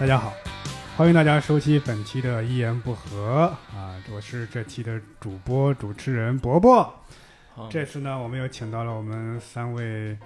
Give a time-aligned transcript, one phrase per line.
[0.00, 0.32] 大家好，
[0.96, 6.88] 欢迎大家收听本期的《一言不合》啊，我是这期的主播主持人伯伯。
[7.68, 10.16] 这次呢，我们又请到了我们三位，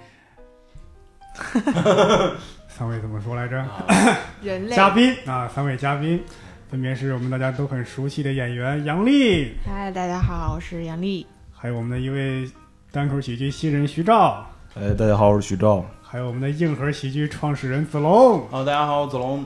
[2.68, 3.64] 三位怎么说来着？
[4.44, 6.22] 人类嘉宾啊，三位嘉宾
[6.70, 11.26] 分别是我们大家都很熟悉的演员杨丽，嗨，大家好，我是杨丽。
[11.50, 12.46] 还有我们的一位
[12.90, 15.82] 单口喜剧新人徐照，哎，大家好，我是徐照。
[16.02, 18.46] 还有我们的硬核喜剧创始人子龙。
[18.50, 19.42] 好，大家好，我子龙。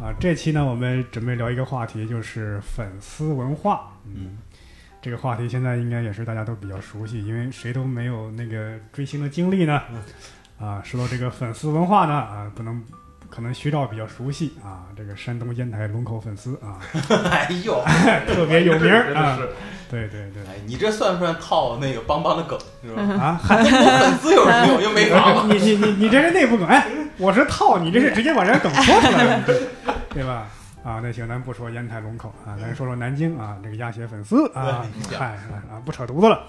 [0.00, 3.90] 啊，这期呢，我们准备聊一个话题，就是粉丝文化。
[4.06, 4.38] 嗯，
[5.02, 9.82] 这个话题现在应该也是大家都比较熟悉，因为谁都没有那个追星的经历呢。
[10.60, 12.82] 啊，说到这个粉丝文化呢，啊，不能
[13.28, 16.78] 可能徐照比较熟悉啊，这个山东烟台龙口粉丝啊，
[17.30, 17.82] 哎呦，
[18.26, 19.42] 特别有名真啊的。
[19.42, 19.48] 是。
[19.90, 20.42] 对对对。
[20.42, 23.02] 哎，你这算不算套那个邦邦的梗是吧？
[23.14, 24.82] 啊， 嗨，粉丝有什么用？
[24.82, 25.54] 又没房子。
[25.54, 26.86] 你你你你这是内部梗，哎，
[27.18, 29.44] 我是套，你这是直接把人家梗说出来了，
[30.10, 30.46] 对吧？
[30.84, 35.36] 啊，那行，咱不说烟台龙口啊，咱说说南京啊，这个鸭血粉丝啊，嗨
[35.70, 36.40] 啊，不扯犊子了，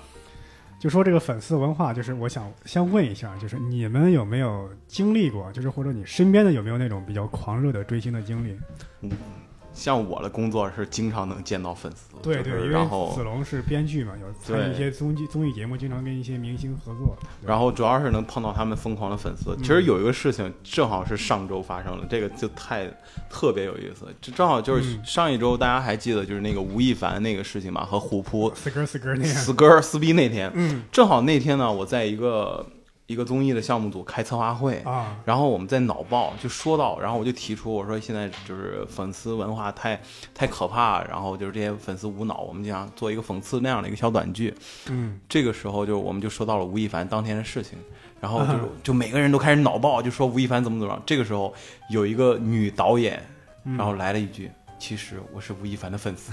[0.80, 8.58] 就说这个粉丝文化，就是我想先问一下，就是你们有没有经历过，就是或者你身边的有没有那种比较狂热的追星的经历？
[9.80, 17.16] 像我的工作是经常能见到粉丝，对对，就是因为然后子龙是编剧嘛，有参与一些综艺综艺节目，经常跟一些明星合作。
[17.45, 19.55] 然后主要是能碰到他们疯狂的粉丝。
[19.55, 22.89] 嗯其实有一个事情正好是上周发生了，这个就太
[23.30, 24.05] 特别有意思。
[24.19, 32.66] 这正好就是嗯上一周大家还记得就是那个吴亦凡那个事情嘛，和虎扑死哥死哥那样，死哥撕逼那天，嗯正好那天呢，我在一个
[33.10, 40.00] 一个综艺的项目组开策划会，啊，然后我们在脑报就说到，然后我就提出我说现在就是粉丝文化太
[40.32, 44.54] 太可怕，然后就是这些粉丝无脑，我们就想做一个讽刺那样的一个小短剧。
[44.90, 47.80] 嗯这个时候就我们就说到了吴亦凡当天的事情，
[48.22, 51.02] 然后 就、啊就每个人都开始脑爆，就说吴亦凡怎么怎么样。
[51.03, 51.52] 这个时候
[51.90, 53.25] 有一个女导演，
[53.64, 54.52] 嗯然后来了一句。
[54.78, 56.31] 其实我是吴亦凡的粉丝，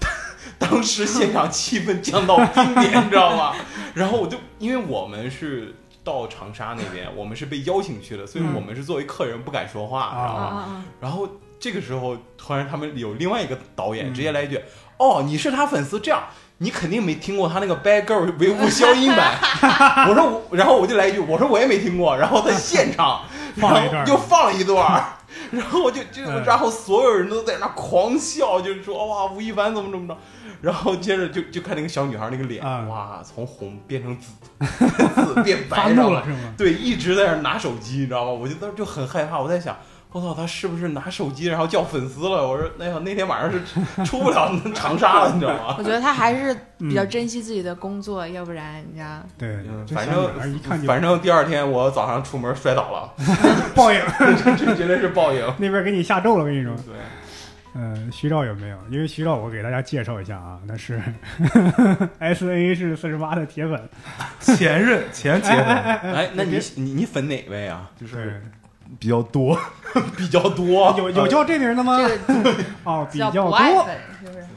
[0.58, 3.54] 当时现场气氛降到冰点，你知道吗？
[3.94, 5.72] 然后我就因为我们是
[6.06, 10.56] 到长沙那边，我们是被邀请去的，所以嗯我们是作为客人不敢说话，知道啊吗？
[10.56, 11.28] 啊然后
[11.58, 14.60] 这个时候突然他们有另外一个导演嗯直接来一句
[14.98, 16.22] ：“哦，你是他粉丝，这样
[16.58, 19.34] 你肯定没听过他那个《Bad Girl》维吾消音版。”
[20.08, 23.22] 我说我，然后我就来一句：“我说我也没听过。”然后在现场
[23.56, 25.15] 放一段然后又放了一段儿。
[25.50, 30.18] 然后我就就，嗯然后所有人都在那狂笑，就是说哇，吴亦凡怎么怎么着，
[30.60, 34.32] 然后接着就就看那个小女孩那个脸，啊哇，从红变成紫，
[35.34, 36.54] 紫变白，了是吗？
[36.56, 38.30] 对，一直在那拿手机，你知道吗？
[38.32, 39.76] 我就当时就很害怕，我在想，
[40.16, 42.48] 我操，他是不是拿手机然后叫粉丝了？
[42.48, 43.60] 我说，哎呀，那天晚上是
[44.04, 45.74] 出不了 长沙了，你知道吗？
[45.78, 49.58] 我觉得他还是比较嗯珍惜自己的工作，要不然你知道，对，
[49.94, 53.12] 反正一看就反正第二天我早上出门摔倒了，
[53.76, 54.00] 报应，
[54.56, 55.44] 这绝对是报应。
[55.58, 56.74] 那边给你下咒了，我跟你说。
[56.86, 56.94] 对，
[57.74, 58.78] 呃，徐照有没有？
[58.90, 60.98] 因为徐照，我给大家介绍一下啊，那是
[62.18, 63.88] S A 是四十八的铁粉，
[64.40, 65.66] 前任前铁粉
[66.14, 67.90] 哎，那你你你粉哪位啊？
[68.00, 68.42] 就是，
[68.98, 69.58] 比较多，
[70.16, 71.98] 比较多，有有叫这名的吗？
[71.98, 72.54] 这个
[72.84, 73.54] 哦，比较多？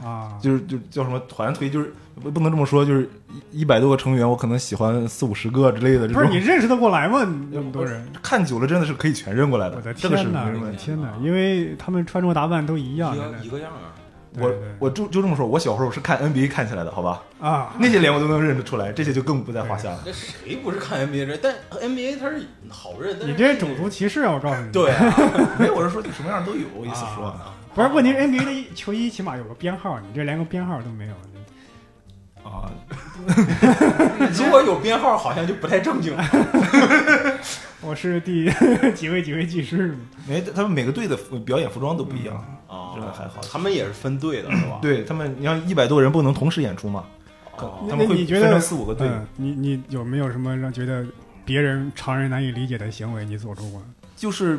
[0.04, 3.10] 啊，就是就叫什么团推，就是不不能这么说，就是
[3.52, 6.38] 一一百多个成员，我可能喜欢四五十个之类的这不是你。
[6.38, 7.20] 认识得过来吗？
[7.52, 10.66] 那么多人，看久了真的是可以全认过来我的这个是天哪，没问题。
[10.66, 11.14] 我的天哪！
[11.22, 13.94] 因为他们穿着打扮都一样一个一个样啊。
[14.40, 17.22] 我我就就这么说，我小时候是看 NBA 看起来的，好吧？
[17.40, 20.02] 啊，那些脸我都能认得出来，这些就更不在话下了。
[20.06, 21.38] 这谁不是看 NBA 这？
[21.38, 24.32] 但 NBA 他是好认，但你这种族歧视啊！
[24.34, 25.16] 我告诉你，对啊，
[25.60, 27.26] 没有，我是说什么样都有，我意思说。
[27.26, 31.14] 啊不是问题是 NBA 的球衣起码有个编号，你这连个编号都没有。
[32.44, 32.70] 啊，
[34.34, 36.26] 如果有编号，好像就不太正经了。
[37.80, 38.52] 我是第
[38.96, 40.00] 几位几位技师吗？
[40.30, 42.44] 哎，他们每个队的服表演服装都不一样。
[42.70, 44.80] 啊这个还好他们也是分队的，是吧？
[44.82, 47.06] 对他们，你像一百多人不能同时演出嘛，
[47.58, 49.08] 哦他们会分成四五个队。
[49.08, 51.04] 嗯，你你有没有什么让觉得
[51.44, 53.82] 别人常人难以理解的行为你做出过？
[54.16, 54.58] 就是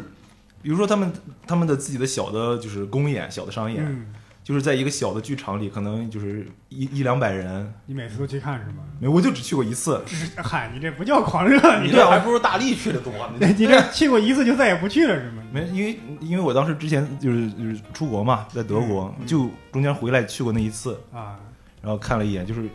[0.60, 1.12] 比如说他们
[1.46, 4.06] 他们的自己的小的，就是公演、小的商演，嗯，
[4.50, 8.82] 就是在一个小的剧场里，可能就是一一两百人，你每次都去看是吗？
[8.98, 10.02] 没我就只去过一次。
[10.38, 13.34] 嗨，你这不叫狂热，你你这还不如大力去的多呢。
[13.56, 15.44] 你这去过一次就再也不去了是吗？
[15.52, 21.38] 没，因为因为我当时之前就是就是出国嘛，在德国，嗯就中间回来去过那一次，啊，
[21.80, 22.68] 然后看了一眼，就是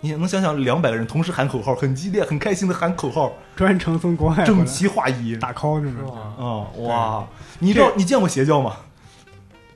[0.00, 5.36] 你能想想两百个人同时喊口号，很激烈、很开心的喊口号，专程从国外整齐划一。
[5.36, 6.34] 打 call 是是吗？
[6.38, 6.42] 吧？
[6.42, 6.46] 啊、
[6.78, 7.28] 哇！
[7.58, 8.74] 你知道你见过邪教吗？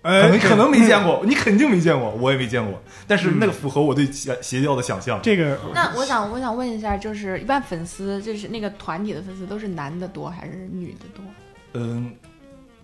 [0.04, 2.78] 可呃能可能没见过，你肯定没见过，我也没见过。
[3.06, 5.18] 但是那个符合我对邪邪教的想象。
[5.22, 11.24] 这个那我想我想问一下，就是一般粉丝，就是那个团体的粉丝都是男的多还是女的多？
[11.72, 12.14] 嗯，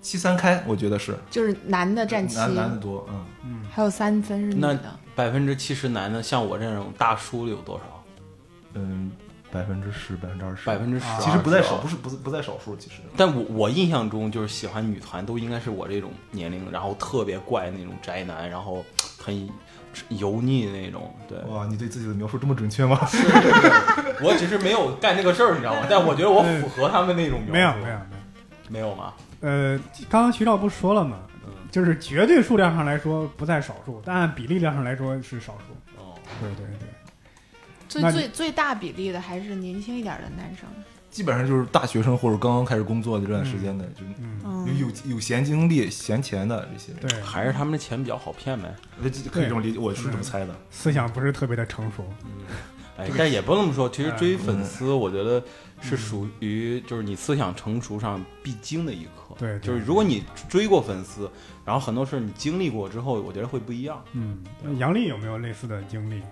[0.01, 4.97] 七三开，我觉得是就是男的占七，男男的多，嗯，嗯，还有三分是女那的。
[5.15, 8.03] 百分之七十男的，像我这种大叔的有多少？
[8.73, 9.11] 嗯，
[9.53, 18.85] 百分之十，百分之二十，百分之十，啊其实不在少，不是不是不在少数，其实但我我印象中就是喜欢女团都应该是我这种年龄，然后特别怪那种宅男，然后
[19.19, 19.49] 很
[20.09, 21.13] 油腻的那种。
[21.29, 22.99] 对，哇，你对自己的描述这么准确吗？
[24.23, 25.87] 我只是没有干这个事儿，你知道吗？
[25.91, 27.53] 但我觉得我符合他们那种描述。
[27.53, 28.01] 没有没有没有。
[28.69, 29.13] 没有吗？
[29.41, 29.77] 呃，
[30.09, 31.19] 刚刚徐照不是说了吗？
[31.45, 36.01] 嗯就是绝对数量上来说不在少数，但按比例量上来说是少数。
[36.03, 36.89] 哦，对对对，
[37.91, 40.67] 最最最大比例的还是年轻一点的男生。
[41.11, 44.05] 基本上就是大学生或者刚刚开始工作的这段时间的，就
[44.73, 48.73] 有有有闲精力、闲钱的这些，对，还是他们的钱比较好骗呗。
[49.33, 50.55] 可以这么理解，我是这么猜的。
[50.71, 52.05] 思想不是特别的成熟。
[52.97, 53.89] 哎，但也不能这么说。
[53.89, 55.43] 其实追嗯粉丝，我觉得
[55.81, 59.35] 是属于就是你思想成熟上必经的一课。
[59.37, 61.29] 对对就是如果你追过粉丝，
[61.65, 64.01] 然后很多事儿你经历过之后，我觉得会不一样。
[64.13, 66.23] 嗯，那杨丽有没有类似的经历？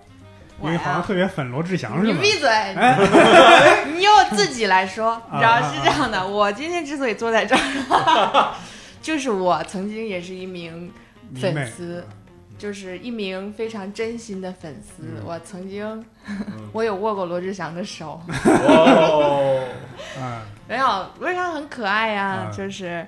[0.59, 2.13] 我因为好像特别粉罗志祥是吗？
[2.13, 2.49] 你闭嘴！
[2.49, 6.25] 哎， 你由自己来说，你知道啊是这样的。
[6.27, 8.53] 我今天之所以坐在这儿，
[9.01, 10.91] 就是我曾经也是一名
[11.39, 12.05] 粉丝，
[12.57, 15.03] 就是一名非常真心的粉丝。
[15.03, 16.05] 嗯我曾经，
[16.73, 18.21] 我有握过罗志祥的手，
[18.67, 19.63] 哦，
[20.19, 23.05] 啊，没有，罗志祥很可爱呀、啊就是，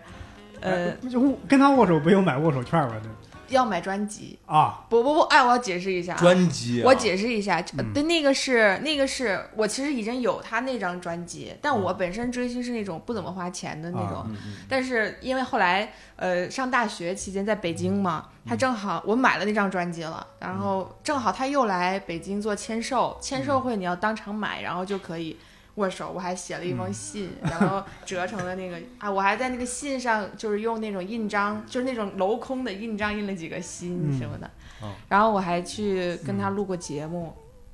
[0.61, 2.95] 呃，就跟他握手不用买握手券吗？
[3.03, 3.09] 这
[3.51, 4.39] 要买专辑。
[4.45, 7.61] 啊，不不不，哎，我要解释一下啊，专辑、啊，我解释一下，
[7.93, 11.81] 对，那个是那个是我其实已经有他那张专辑，但嗯。
[11.81, 14.25] 我本身追星是那种不怎么花钱的那种。
[14.69, 25.37] 但是因为后来呃上大学期间在北京嘛，嗯他正好我买了那张专辑了，然后正好他又来北京做签售，签售会你要当场买，然后就可以。
[25.75, 34.17] 握手，我还写了一封信，然后折成了那个啊，我还在那个信上就是用那种印章，就是那种镂空的印章印了几个心嗯。
[34.17, 34.49] 什么的，
[34.81, 34.91] 哦。
[35.07, 37.33] 然后我还去跟他录过节目，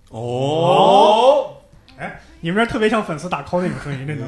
[0.09, 1.57] 哦，
[1.97, 4.25] 哎你们这特别像粉丝打 call 那种声音，真的。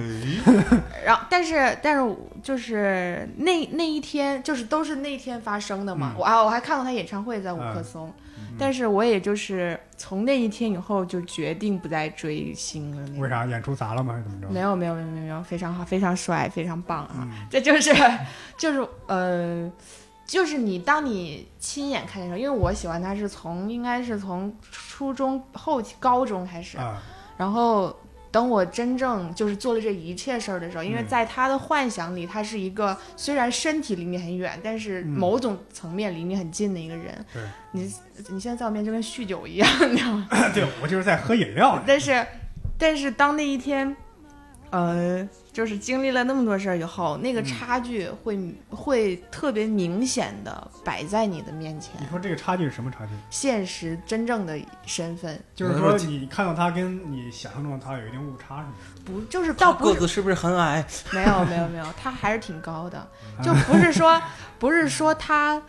[1.05, 6.13] 然后，但是，但是，就是那那一天，就是都是那天发生的嘛。
[6.15, 6.19] 嗯。
[6.19, 7.83] 我啊，我还看过他演唱会在五棵嗯。
[7.83, 8.13] 松，
[8.59, 13.19] 但是我也就是从那一天以后就决定不再追星了。
[13.19, 13.29] 为？
[13.29, 14.13] 啥演出砸了吗？
[14.13, 14.49] 还是怎么着？
[14.49, 17.15] 没有，没有，没有，没有，非常好，非常帅，非常棒啊！
[17.21, 17.93] 嗯这就是，
[18.57, 19.71] 就是呃，
[20.25, 27.01] 就是你当你亲眼看见的时候，因为我喜欢他是从应该是从初中后期高中开始，啊，
[27.37, 27.95] 然后
[28.31, 37.25] 等我真正就是做了这一切事儿的时候，因为嗯在他的幻想里，他是一个虽然身体离你很远，但是嗯某种层面离你很近的一个人。
[37.33, 37.41] 对
[37.71, 37.93] 你
[38.29, 40.27] 你现在在我面前就跟酗酒一样，你知道吗？
[40.53, 41.81] 对我就是在喝饮料。
[41.85, 42.25] 但是，
[42.77, 43.95] 但是当那一天，
[44.71, 45.27] 呃，
[45.59, 48.39] 就是经历了那么多事儿以后，那个嗯差距会、
[48.69, 53.11] 会特别明显的摆在你的面前你，说这个差距是什么差距？
[53.29, 58.73] 现实真正的身份，就是说你看到他跟你想象中的他有一定误差，是吗？
[59.03, 60.81] 不就是倒不是个子是不是很矮？
[61.11, 63.05] 没有没有没有，他还是挺高的，
[63.43, 64.17] 就不是说
[64.57, 65.61] 不是说他，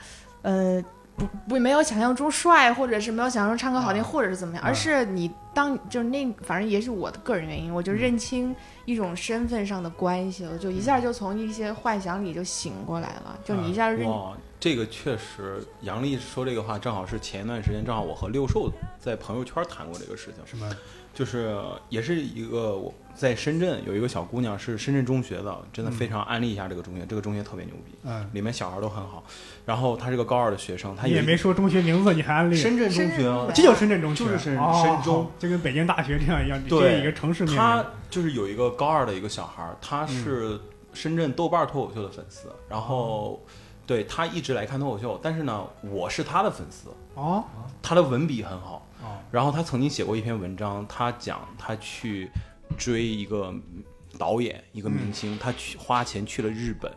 [0.42, 0.80] 呃，
[1.20, 20.36] 不不没有想象中帅，或者是没有想象中唱歌好听，啊或者是怎么样，啊而是你当就是那反正也是我的个人原因，我就认清一种身份上的关系了，就一下就从一些幻想里就醒过来了，就你一下就认、哇，这个确实，杨丽说这个话，正好是前一段时间，正好我和六兽在朋友圈谈过这个事情。
[20.46, 20.68] 什么？
[21.12, 29.22] 就是也是一个我在深圳有一个小姑娘是深圳中学的，真的非常安利一下这个中学，这个中学特别牛逼，嗯，里面小孩都很好。
[29.66, 32.56] 然后她是个高二的学生，她也没说中学名字，你还安利？
[32.56, 37.84] 深圳中学啊，这叫深圳中学，就是深哦深中，就跟北京大学这样一样，对这一个城市面他临。
[38.08, 40.58] 就是有一个高二的一个小孩儿，他是
[40.94, 43.38] 深圳豆瓣脱口秀的粉丝，然后
[43.86, 47.44] 对他一直来看脱口秀，但是呢，我是他的粉丝，哦
[47.82, 52.30] 他的文笔很好，哦，然后他曾经写过一篇文章，他讲他去
[52.78, 53.52] 追一个
[54.18, 56.90] 导演，一个明星，他去花钱去了日本，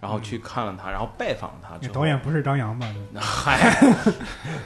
[0.00, 2.86] 然后去看了他，然后拜访了他之后，导演不是张扬吧？
[3.18, 3.80] 嗨，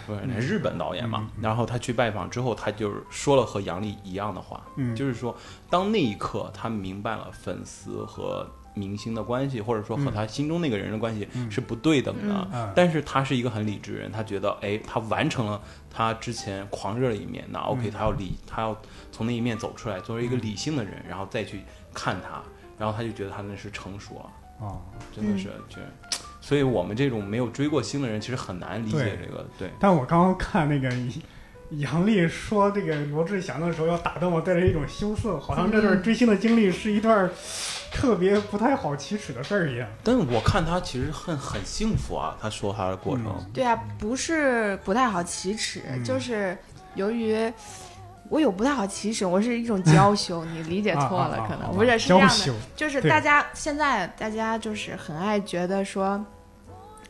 [0.06, 1.30] 不是，那日本导演嘛。
[1.40, 5.36] 然后他去拜访之后，他就是说了和杨笠一样的话，嗯就是说，
[5.68, 11.50] 当那一刻他明白了粉丝和明星的关系，或者说和他心中那个人的关系嗯。
[11.50, 12.48] 是不对等的。
[12.52, 12.72] 嗯。
[12.74, 15.60] 但是他是一个很理智人，他觉得，哎，他完成了
[15.90, 21.60] 他之前狂热的一面，那 OK，、嗯他要理，他要从那一面走出来，作为一个理性的人，然后再去
[21.92, 22.42] 看他，
[22.78, 24.26] 然后他就觉得他那是成熟啊，
[24.60, 24.80] 哦，
[25.14, 25.76] 真的是，就，
[26.40, 29.70] 所以我们这种没有追过星的人，其实很难理解这个，对。
[29.78, 30.90] 但我刚刚看那个
[31.70, 37.30] 杨笠说这个罗志祥的时候，要打断我带着一种羞涩，好像这段追星的经历是一段
[37.92, 39.88] 特别不太好启齿的事儿一样。
[40.02, 46.04] 但我看他其实很很幸福啊，他说他的过程，对啊，不是不太好启齿，嗯。
[46.04, 46.56] 就是
[46.94, 47.52] 由于
[48.28, 56.24] 我有不太好启齿，我是一种娇羞， 你理解错了，可能啊不是是这样的，娇羞，就是大家现在大家就是很爱觉得说，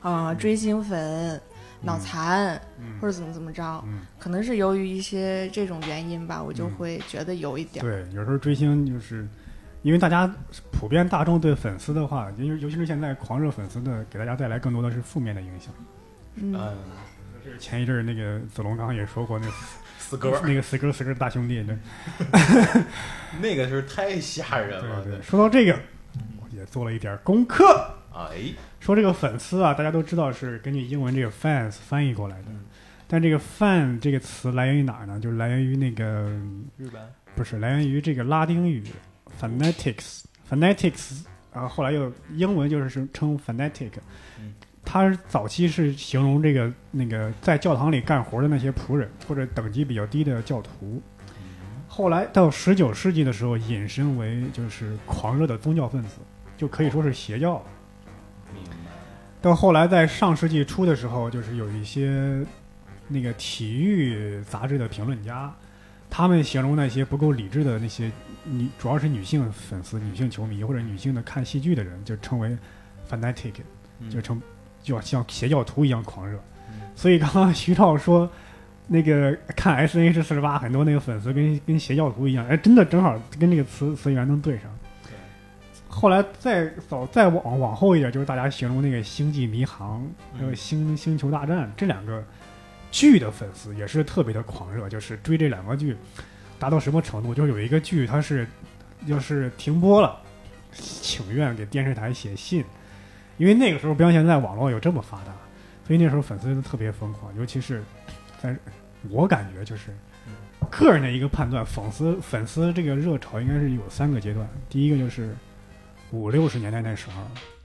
[0.00, 1.40] 啊、追星粉
[1.82, 2.98] 脑残、嗯。
[3.00, 6.70] 或者怎么怎么着，嗯，可能是由于一些这种原因吧，我就嗯。
[6.76, 7.84] 会觉得有一点。
[7.84, 9.26] 对，有时候追星就是
[9.82, 10.30] 因为大家
[10.70, 15.72] 普遍大众对粉丝的话，因为尤其是现在狂热粉丝的，给大家带来更多的是负面的影响。
[16.36, 16.76] 嗯，
[17.58, 19.52] 前一阵儿那个子龙刚刚也说过，那个
[19.98, 21.76] 死歌那个死歌死歌大兄弟，对。
[23.40, 25.22] 那个是太吓人了，对对。
[25.22, 25.78] 说到这个，
[26.40, 27.94] 我也做了一点功课。
[28.12, 32.48] 哎，说这个粉丝啊，大家都知道是根据英文这个 fans 翻译过来的，
[33.06, 35.18] 但这个 fan 这个词来源于哪儿呢？
[35.18, 36.04] 就是来源于那个
[36.76, 37.00] 日本，
[37.34, 38.82] 不是来源于这个拉丁语
[39.38, 41.22] fanatics fanatics
[41.52, 43.90] 啊，后来又英文就是称 fanatic，
[44.38, 51.00] 嗯它早期是形容这个那个在教堂里干活的那些仆人或者等级比较低的教徒。
[51.86, 56.16] 后来到十九世纪的时候，引申为就是狂热的宗教分子，
[56.56, 57.62] 就可以说是邪教。
[59.42, 62.44] 到后来，在上世纪初的时候，就是有一些
[63.08, 65.52] 那个体育杂志的评论家，
[66.08, 68.10] 他们形容那些不够理智的那些
[68.44, 72.56] 女，主要是女性粉丝、女性球迷或者女性的看戏剧的人，就称为
[73.08, 73.54] fanatic，
[73.98, 74.40] 嗯就称
[74.82, 76.38] 就像邪教徒一样狂热。
[76.68, 78.30] 嗯所以刚刚徐照说，
[78.86, 84.64] 那个看 S N H 四十八，很多那个粉丝跟跟邪教徒一样，哎，真的正好跟这个词词源能对上。
[85.88, 90.00] 后来再早再往往后一点，就是大家形容那个《星际迷航》
[90.38, 92.22] 还有《嗯星星球大战》这两个
[92.92, 95.96] 剧的粉丝也是特别的狂热，就是追这两个剧
[96.60, 97.34] 达到什么程度？
[97.34, 98.46] 就是有一个剧它是
[99.06, 100.16] 要是停播了，
[100.72, 102.64] 请愿给电视台写信，
[103.38, 105.32] 因为那个时候不像现在网络有这么发达，
[105.84, 107.82] 所以那时候粉丝都特别疯狂，尤其是
[108.40, 108.54] 在
[109.08, 109.90] 我感觉就是
[110.70, 115.34] 个人的一个判断，粉丝粉丝这个热潮应该是有三个阶段，第一个就是
[116.12, 117.22] 五六十年代那时候。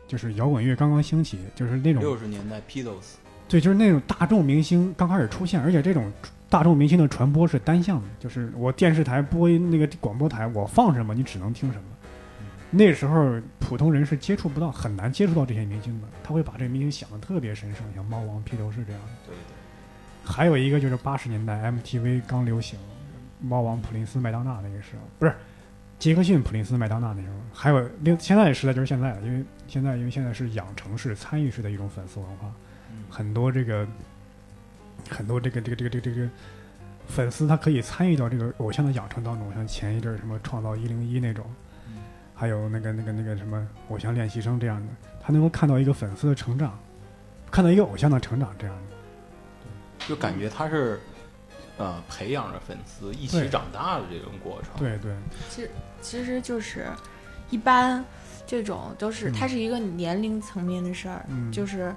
[0.07, 3.15] 就是摇滚乐刚刚兴起，就是那种六十年代 Beatles，
[3.47, 6.13] 对，就是那种大众明星刚开始出现，而且这种
[6.49, 11.83] 大众明星的传播是单向的，就是我电视台播那个广播台，我放什么你只能听什么。
[12.71, 19.01] 那时候普通人是接触不到，很难接触到这些明星的，他会把这个明星想的特别神圣，像猫王、披头士这样。
[19.01, 19.07] 的。
[19.27, 22.77] 对对，还有一个就是八十年代 MTV 刚流行，
[23.39, 25.33] 猫王、普林斯、麦当娜那个时候，不是
[25.97, 32.51] 杰克逊、普林斯、麦当娜那时候，还有另现在的时代就是现在了，因为现在因为现在是养成式、参与式的一种粉丝文化，
[32.91, 33.03] 嗯。
[33.09, 33.87] 很多这个
[35.09, 36.29] 很多这个这个这个这个这个
[37.07, 41.45] 粉丝他可以参与到这个偶像的养成当中，像前一阵儿什么创造一零一那种，
[41.87, 41.93] 嗯
[42.33, 44.87] 还有那个那个那个什么偶像练习生这样的，
[45.21, 46.77] 他能够看到一个粉丝的成长，
[47.51, 50.07] 看到一个偶像的成长这样的。
[50.07, 50.99] 就感觉他是
[51.77, 54.71] 呃培养着粉丝一起长大的这种过程。
[54.77, 55.15] 对对，
[55.49, 55.71] 其实
[56.01, 56.87] 其实就是
[57.49, 58.03] 一般
[58.45, 61.95] 这种都是嗯它是一个年龄层面的事儿，嗯，就是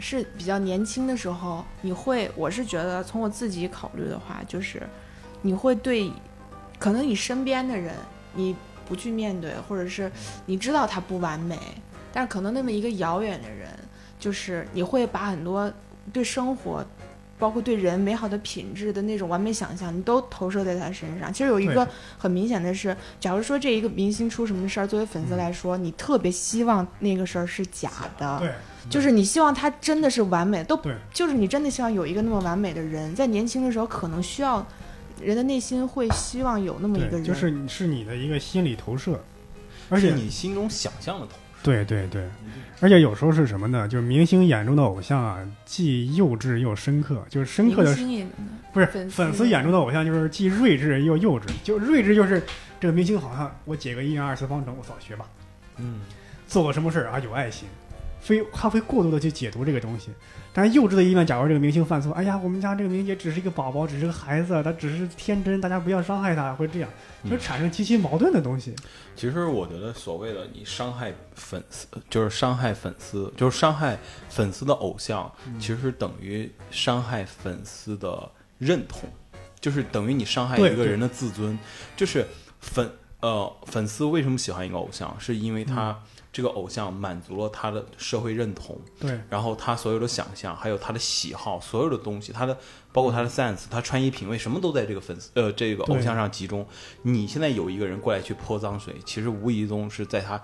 [0.00, 4.82] 是比较年轻的时候，你会，我是觉得从我自己考虑的话，就是
[5.42, 6.10] 你会对，
[6.78, 7.94] 可能你身边的人，
[8.34, 8.54] 你
[8.86, 10.10] 不去面对，或者是
[10.46, 11.58] 你知道他不完美，
[12.12, 13.68] 但是可能那么一个遥远的人，
[14.18, 15.72] 就是你会把很多
[16.12, 16.84] 对生活。
[17.38, 21.30] 包括对人美好的品质的那种完美想象，你都投射在他身上。
[21.30, 21.86] 其实有一个
[22.16, 28.50] 很明显的是，假如说这一个明星出什么事儿，作为粉丝嗯来说，你特别希望那个事儿是假的，对，
[28.88, 30.94] 就是你希望他真的是完美，都对。
[31.12, 34.66] 就是你真的希望有一个那么完美的人，在年轻的时候可能需要
[35.22, 39.20] 人的内心会希望有那么一个，人，就是你是你的一个心理投射，
[39.88, 42.28] 而且是你心中想象的投射，对对对，
[42.80, 43.88] 而且有时候是什么呢？
[43.88, 47.96] 就是明星眼中的偶像啊，既幼稚又深刻，就是深刻的
[48.72, 51.44] 不是粉丝眼中的偶像，就是既睿智又幼稚。
[51.64, 52.42] 就睿智就是
[52.78, 55.26] 这个明星好像我解个一元二次方程，我扫学吧，
[55.78, 56.00] 嗯，
[56.46, 57.66] 做个什么事儿啊有爱心，
[58.20, 60.10] 非他会过度的去解读这个东西。
[60.52, 66.88] 但是幼稚的一面，假如这个明星犯错，哎呀，我们家这个明星也只是一个宝宝，只是个孩子，他只是天真，大家不要伤害他，会这样，
[67.24, 68.74] 嗯就产生极其矛盾的东西。
[69.14, 73.98] 其实我觉得所谓的你伤害粉丝，就是伤害粉丝，就是伤害
[74.30, 79.10] 粉丝的偶像，其实等于伤害粉丝的认同，
[79.60, 81.58] 就是等于你伤害一个人的自尊，
[81.94, 82.26] 就是
[82.60, 86.02] 粉呃，粉丝为什么喜欢一个偶像，是因为嗯他
[86.36, 92.54] 这个偶像满足了他的社会认同，对，然后他所有的想象，还有他的喜好，所有的东西，他的
[92.92, 96.66] 包括他的 sense，他穿衣品味，什么都在这个粉丝呃这个偶像上集中。
[97.00, 100.38] 你现在有一个人过来去泼脏水，其实无意中是在他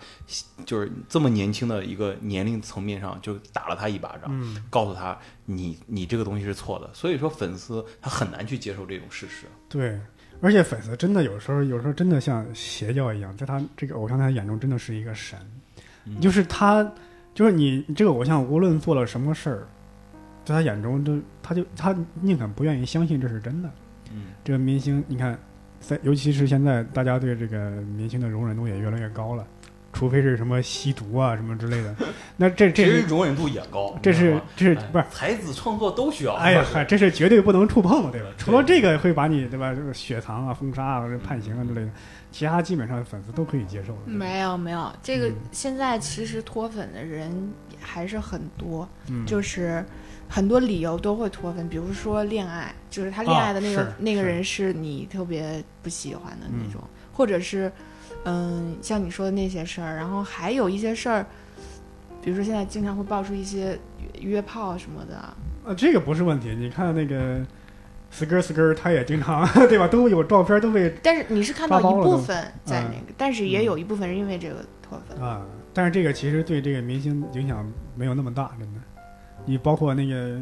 [0.65, 6.89] 就是这么年轻的一个年龄层面上就打了他一巴掌，嗯，告诉他你你这个东西是错的。
[6.95, 9.45] 所以说粉丝他很难去接受这种事实。
[9.69, 10.01] 对。
[10.41, 15.62] 而且粉丝真的有时候，有时候真的像邪教一样，在他这个偶像在他眼中真的是一个神，嗯
[16.21, 16.82] 就是他，
[17.35, 19.66] 就是你这个偶像无论做了什么事儿，
[20.44, 23.71] 在他眼中都，他就他宁肯不愿意相信这是真的。
[24.12, 24.25] 嗯。
[24.44, 25.38] 这个明星，你看，
[25.80, 29.47] 在尤其是现在，大家对这个明星的容忍度也越来越高了，
[29.93, 31.95] 除非是什么吸毒啊什么之类的，
[32.37, 35.05] 那这这其实容忍度也高，这是这是哎不是？
[35.11, 36.33] 才子创作都需要。
[36.35, 38.29] 哎呀，嗨，这是绝对不能触碰的，对吧？
[38.39, 41.91] 除了这个会把你对吧，这个雪藏啊、封杀啊、或者判刑啊之类的，
[42.31, 43.99] 其他基本上粉丝都可以接受的。
[44.07, 49.85] 没有没有，这个嗯现在其实脱粉的人还是很多，嗯，就是
[50.29, 56.81] 很多理由都会脱粉，比如说恋爱，就是他恋爱的那个、那个人是你特别不喜欢的那嗯种，
[57.13, 57.71] 或者是
[58.25, 61.26] 嗯，像你说的那些事儿，然后还有一些事儿，
[62.23, 63.78] 比如说现在经常会爆出一些
[64.21, 66.54] 约约炮什么的，呃，这个不是问题。
[66.54, 67.40] 你看那个
[68.12, 75.19] skr skr，他也经常 对吧，都有照片都被但是你是看到一部分在那嗯个，但是也有一部分是因为这个脱粉。
[75.21, 75.42] 啊，
[75.75, 77.66] 但是这个其实对这个明星影响
[77.97, 78.81] 没有那么大，真的。
[79.45, 80.38] 你包括那个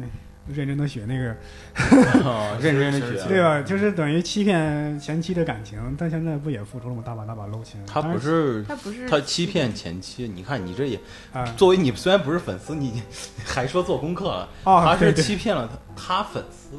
[0.53, 1.29] 认真的学那个，
[2.29, 3.61] 啊认真的是学，对吧？
[3.61, 7.03] 就是等于欺骗前妻的感情，但现在不也付出了吗？
[7.05, 7.81] 大把大把搂钱。
[7.85, 10.99] 他不是他不是他欺骗前妻，你看你这也
[11.33, 11.43] 啊。
[11.57, 13.01] 作为你虽然不是粉丝，你
[13.45, 15.23] 还说做功课了，哦，他是对对。
[15.23, 16.77] 欺骗了他他粉丝，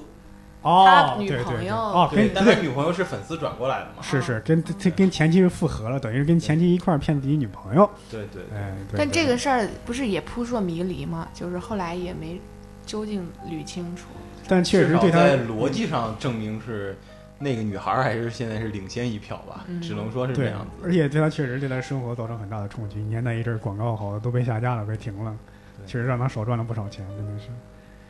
[0.62, 1.55] 哦，他女对对对。
[1.57, 1.76] 朋友。
[1.76, 7.88] 哦，对，跟但他女朋友是粉丝转过来的嘛，是是跟他跟前妻是复合了，等于是跟前妻一块儿骗自己女朋友。
[8.11, 11.29] 对对对，哎，但这个事儿不是也扑朔迷离吗？
[11.35, 12.41] 就是后来也没
[12.86, 14.06] 究竟捋清楚。
[14.48, 16.96] 但确实对他在逻辑上证明是
[17.38, 20.71] 那个女孩儿还是现在是领先一票吧，嗯只能说是这样，子。
[20.84, 22.99] 而且对他确实对他生活造成很大的冲击。
[22.99, 25.36] 你看那一阵儿广告好的都被下架了，被停了，
[25.78, 27.49] 对确实让他少赚了不少钱，真的是。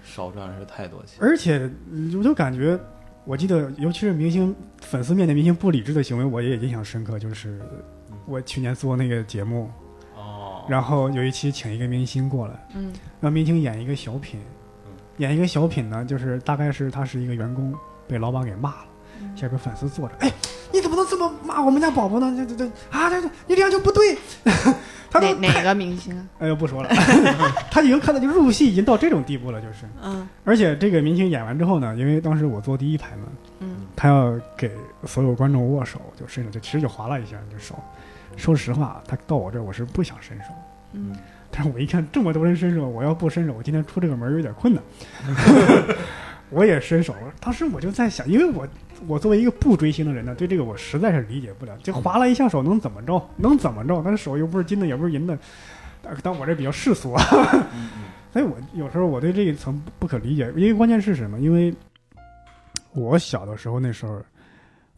[0.04, 2.78] 少赚的是太多钱，而且嗯我就感觉，
[3.24, 7.18] 我记得尤其是明星粉丝面对明星不理智的行为，我也印象深刻。
[7.20, 7.60] 就是
[8.10, 9.70] 嗯我去年做那个节目，
[10.16, 14.61] 哦，然后有一期请一个明星过来，嗯让明星演一个小品嗯，
[15.18, 17.74] 演一个小品呢，就是大概是他是一个员工
[18.06, 18.76] 被老板给骂了。
[18.84, 18.88] 嗯
[19.36, 20.32] 下边粉丝坐着，哎，
[20.72, 22.34] 你怎么能这么骂我们家宝宝呢？
[22.36, 24.18] 这这这啊，这这你这样就不对。
[25.08, 26.26] 他都哪哪个明星啊？
[26.40, 26.88] 哎呦不说了，
[27.70, 29.84] 他已经看到就入戏已经到这种地步了，就是。
[30.02, 33.28] 嗯而且这个明星演完之后呢，因为当时我坐第一排嘛，
[33.60, 34.72] 嗯他要给
[35.04, 37.78] 所有观众握手，就伸手就其实就划拉一下就手。
[38.36, 40.46] 说实话，他到我这儿我是不想伸手，
[40.94, 41.14] 嗯
[41.52, 44.82] 但是我一看这么多人伸手，我要不伸手，我今天出这个门有点困难。
[46.50, 48.68] 我也伸手了，当时我就在想，因为我
[49.06, 51.74] 我作为一个不追星的人呢，对这个我实在是理解不了。
[51.82, 53.30] 就划了一下手，能怎么着？
[53.36, 54.02] 能怎么着？
[54.04, 55.38] 但是手又不是金的，也不是银的，
[56.02, 57.22] 但但我这比较世俗啊，
[58.32, 61.40] 所以我有时候我对这一层不不可理解，因为关键是什么？
[61.40, 61.74] 因为
[62.92, 64.20] 我小的时候那时候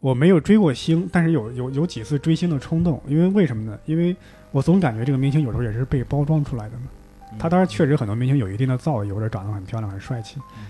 [0.05, 3.75] 我没有追过星，但是有有有几次追星的冲动，因为为什么呢？
[3.85, 4.15] 因为
[4.51, 6.83] 我总感觉这个明星有时候也是被包装出来的嘛。
[7.31, 10.67] 嗯他当然确实很多明星有一定的造诣，或者长得很漂亮、很帅气嗯。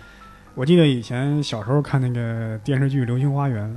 [0.53, 3.67] 我记得以前小时候看那个电视剧《流星花园》，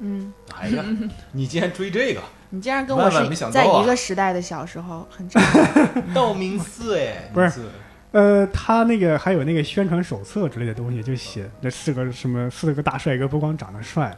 [0.00, 0.84] 嗯，哎呀，
[1.32, 6.12] 你竟然追这个你竟然跟我是在一个时代的小时候，很正常。
[6.14, 7.62] 道明寺哎，不是
[8.12, 14.14] 呃，他那个还有那个宣传手册之类的东西，就写那四个什么四个大帅哥，不光长得帅，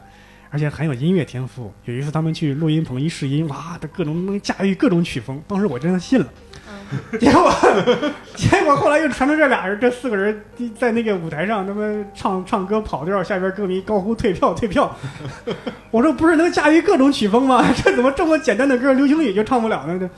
[0.49, 1.71] 而且很有音乐天赋。
[1.85, 6.25] 有一次他们去录音棚一试音，哇，他各种能驾驭各种曲风，当时我真的信了。
[6.71, 7.51] 嗯结果，
[8.35, 10.41] 结果后来又传出这俩人，这四个人
[10.75, 14.95] 在那个舞台上，他们唱唱歌跑调，下边歌迷高呼退票退票。
[15.91, 17.63] 我说不是能驾驭各种曲风吗？
[17.83, 19.99] 这怎么这么简单的歌，流行语就唱不了呢？
[19.99, 20.09] 这。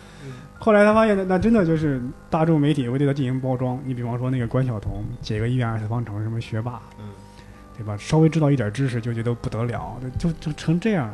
[0.59, 3.81] 后来他发现那那真的就是大众媒体会对他进行包装。
[3.83, 7.05] 你比方说那个关晓彤解个一元二次方程什么学霸，嗯，
[7.81, 7.97] 对吧？
[7.97, 11.11] 稍微知道一点知识就觉得不得了，就就成这样。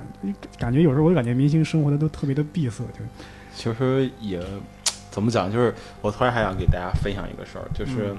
[0.59, 2.99] 感觉有时候我感觉明星生活的都特别的闭塞，就
[3.55, 4.43] 其实也
[5.09, 8.17] 怎么讲，就是我突然还想给大家分享一个事儿，就是、嗯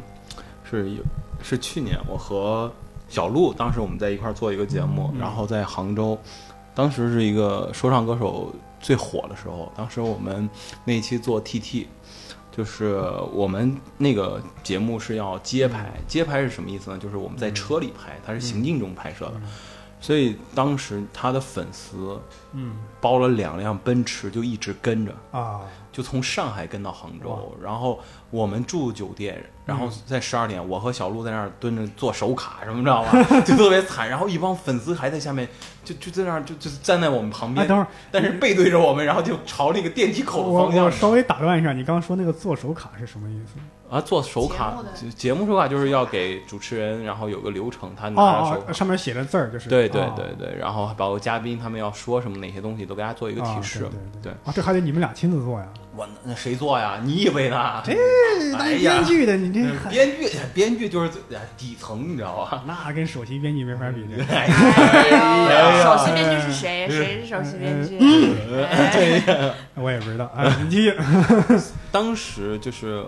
[0.70, 1.02] 是有
[1.42, 2.70] 是去年我和
[3.08, 6.18] 小鹿，当时我们在一块儿做一个节目，嗯然后在杭州，
[6.74, 10.48] 当时是一个说唱歌手最火的时候，当时我们
[10.84, 11.86] 那一期做 TT。
[12.58, 13.00] 就是
[13.32, 16.98] 我们那个节目是要街拍，街拍是什么意思呢？
[16.98, 19.40] 就是我们在车里拍，它是行进中拍摄的。
[20.00, 22.20] 所以当时他的粉丝
[22.52, 22.76] 嗯。
[23.00, 25.60] 包了两辆奔驰，就一直跟着，啊，
[25.98, 27.98] 就从上海跟到杭州，然后
[28.30, 33.10] 我们住酒店，然后在十二点，我和小鹿在那儿蹲着做手卡什么，知道吧？
[33.42, 34.08] 就特别惨。
[34.08, 35.48] 然后一帮粉丝还在下面，
[35.82, 43.54] 就就在那儿就就站在我们旁哎，边，等会儿但是背对着我们，然后就朝那个电梯口的方向我稍微打断一下，你刚刚说那个做手卡是什么意思？
[43.90, 44.74] 啊，做手卡
[45.16, 48.56] 节目手卡就是要给主持人，然后有个流程，他拿着手卡。
[48.58, 53.84] 哦哦，上面写的字儿就是对对哦对对，然后包括嘉宾他们要说什么哪些东西都给大家做一个提示。
[53.84, 53.90] 啊
[54.22, 55.66] 对对啊，这还得你们俩亲自做呀？
[55.96, 57.00] 我那谁做呀？
[57.02, 57.82] 你以为呢？
[57.84, 57.92] 这
[58.56, 61.20] 哎呀编剧的你这嗯编剧，编剧就是最
[61.56, 62.62] 底层，你知道吧？
[62.66, 64.22] 那跟首席编剧没法比这。
[64.32, 66.86] 哎哎呀首席编剧是谁？
[66.88, 67.98] 谁是首席编剧？
[68.70, 70.30] 哎 我也不知道。
[70.36, 70.94] 哎，你继续。
[71.90, 73.02] 当时就是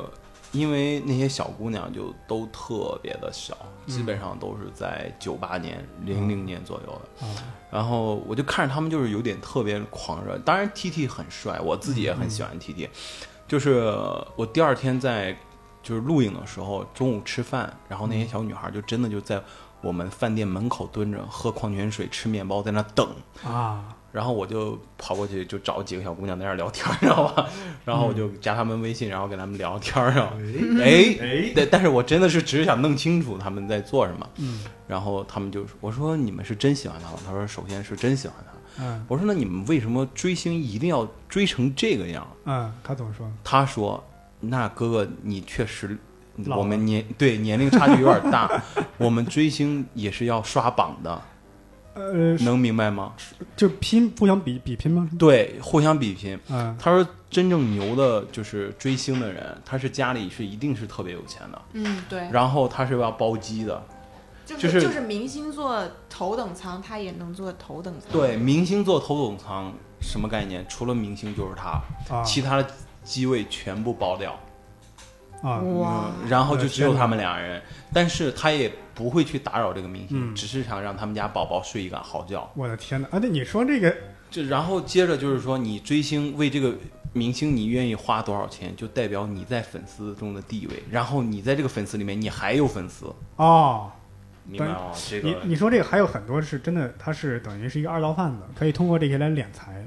[0.53, 7.27] 因为那些小姑娘就都特别的小，基本上都是在九八年、零零年左右的。
[7.27, 7.35] 啊
[7.71, 12.89] 然后我就看着他们就是有点特别狂热，当然 T T 很帅，我自己也很喜欢 T T。
[13.47, 13.95] 就是
[14.35, 15.37] 我第二天在
[15.81, 19.41] 就是录影的时候，中午吃饭，然后那些小女孩就真的就在
[19.81, 23.09] 我们饭店门口蹲着，喝矿泉水、吃面包，在那等。
[23.45, 27.46] 啊，然后我就跑过去，就找几个小姑娘在那儿聊天，你知道吧？
[27.85, 30.33] 然后我就加她们微信，然后跟她们聊天，然后
[30.83, 34.29] 哎哎，但，但是我真的是只是想弄清楚他们在做什么。
[34.38, 38.83] 嗯然后他们就说：“我说你们是真喜欢他吗？”他说：“首先是真喜欢他。
[38.85, 44.03] 嗯”我说：“那你们为什么追星一定要追成这个样嗯，他怎么说？？”他说
[44.40, 45.96] ：“那哥哥，你确实，
[46.57, 48.51] 我们年对年龄差距有点大，
[48.99, 51.23] 我们追星也是要刷榜的，
[51.94, 53.12] 呃，能明白吗？
[53.57, 55.09] 就拼互相比比拼吗？
[55.18, 56.38] 对，互相比拼。
[56.48, 63.83] 嗯他说，真正牛的就是追星的人，他是家里是一定是特别有钱的，嗯，对，然后他是要包机的。
[64.46, 68.11] 就就是是就是明星坐头等舱，他也能坐头等舱。
[68.11, 70.66] 对，明星坐头等舱什么概念？
[70.68, 71.81] 除了明星就是他，
[72.12, 72.66] 啊其他的
[73.05, 74.33] 机位全部包掉。
[75.42, 77.62] 啊哇，嗯，然后就只有他们俩人，
[77.94, 78.70] 但是他也
[79.01, 82.47] 不会去打扰这个明星，嗯只是想让他们家宝宝睡一个好觉。
[82.55, 83.09] 我的天哪！
[83.11, 83.97] 啊，那你说这个
[84.31, 86.75] 就然后接着就是说，你追星为这个
[87.15, 90.83] 明星，你愿意花多少钱，就代表你在粉丝中的地位。
[90.91, 93.91] 然后你在这个粉丝里面，你还有粉丝，哦，
[94.45, 94.93] 明白吗？
[95.09, 99.87] 这你个你说这个还有很多是真的，他是等于是一个二道贩子，可以通过这些来敛财。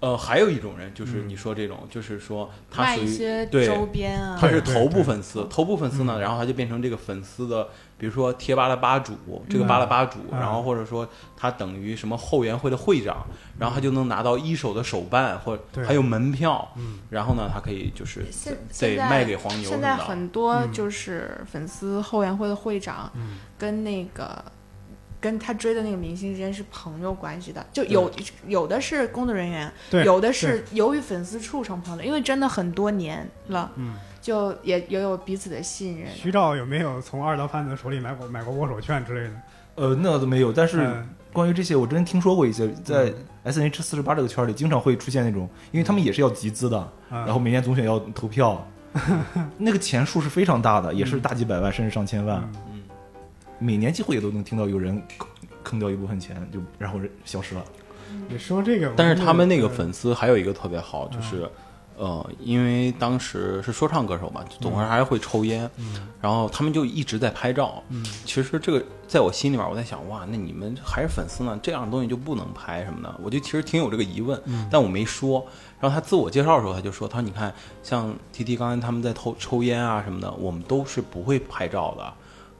[0.00, 7.68] 呃，还有一种人就是嗯你说这种，就是说他属于卖一些对周边啊，他是头部粉丝，头部粉丝呢，嗯然后他就变成这个粉丝的，
[8.02, 9.14] 比如说贴吧的吧主，
[9.48, 10.40] 这个嗯吧的吧主，嗯。
[10.40, 13.24] 然后或者说他等于什么后援会的会长，
[13.56, 16.98] 然后他就能拿到一手的手办或者还有门票，嗯。
[17.08, 18.56] 然后呢，他可以就是现
[18.96, 19.94] 得卖给黄牛现在。
[19.94, 20.72] 很多嗯。
[20.72, 23.38] 就是粉丝后援会的会长嗯。
[23.56, 24.44] 跟那个
[25.20, 28.10] 跟他追的那个明星之间是朋友关系的，就有
[28.48, 29.72] 有的是工作人员，
[30.04, 33.94] 有的是由于粉丝处成朋友，因为真的很多年了，嗯。
[34.22, 36.08] 就也也有彼此的信任。
[36.14, 39.34] 徐照有没有从二道贩子手里买过买过握手券之类的？
[39.74, 40.52] 呃，那都没有。
[40.52, 48.64] 但是嗯关于这些，我真听说过一些，在 S N H 四十八这个圈里，经常会出现那种，因为他们也是要集资的，啊然后每年总选要投票，
[49.58, 52.82] 那个钱数是非常大的，也是大几百万甚至上千万，嗯嗯，
[53.58, 55.28] 每年几乎也都能听到有人坑
[55.64, 57.64] 坑掉一部分钱，就然后人消失了。
[58.28, 61.50] 你说这个，但是他们那个粉粉丝还有一个特别好，嗯就是。
[62.02, 67.80] 呃，因为当时是说唱歌手嘛，总是还是会抽烟，嗯然后他们就一直在拍照。
[67.90, 71.56] 嗯其实这个在我心里面，我在想，哇，那你们还是粉丝呢？
[71.62, 73.20] 这样的东西就不能拍什么的？
[73.22, 75.46] 我就其实挺有这个疑问，嗯但我没说。
[75.78, 82.12] 然后他自我介绍的时候，他就说，他说你看，像 T T 刚才他们在偷抽烟啊什么的，我们都是不会拍照的。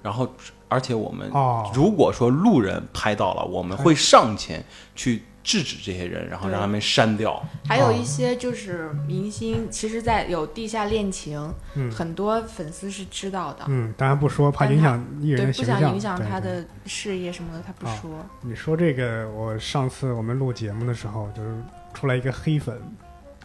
[0.03, 0.29] 然后，
[0.69, 7.43] 而且我们哦如果说路人拍到了，我们会上前去制止这些人，然后让他们删掉。
[7.67, 11.91] 还有一些就是明星，其实，在有地下恋情，嗯。
[11.91, 18.11] 很多粉丝是知道的，嗯，当然不说，怕影响艺人，的形象，不想影响他的事业什么的，他不啊说。
[18.41, 21.51] 你说这个，我上次我们录节目的时候，就是
[21.95, 22.81] 出来一个黑粉，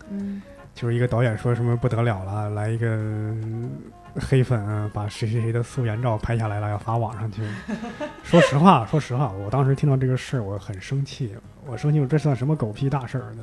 [0.09, 0.41] 嗯，
[0.73, 3.69] 就是一个导演说什么不得了了，来一个嗯
[4.19, 7.41] 黑粉啊把谁谁谁的素颜照拍下来了，要发网上去。
[8.23, 11.35] 说实话，说实话，我当时听到这个事儿，我很生气。
[11.65, 13.33] 我生气，我这算什么狗屁大事儿？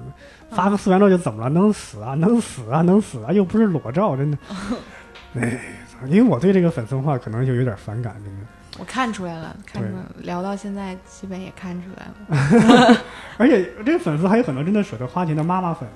[0.51, 1.49] 发个素颜照就怎么了？
[1.51, 2.15] 能死啊？
[2.15, 2.83] 能死啊？
[2.83, 3.33] 能死啊？
[3.33, 4.39] 又不是裸照，真的。
[5.41, 5.61] 哎，
[6.07, 8.47] 因为我对这个粉丝文化可能就有点反感，真的。
[8.79, 12.97] 我看出来了，看出来了，聊到现在基本也看出来了。
[13.39, 15.89] 而且这个粉丝还有很多真的舍得花钱的妈妈粉，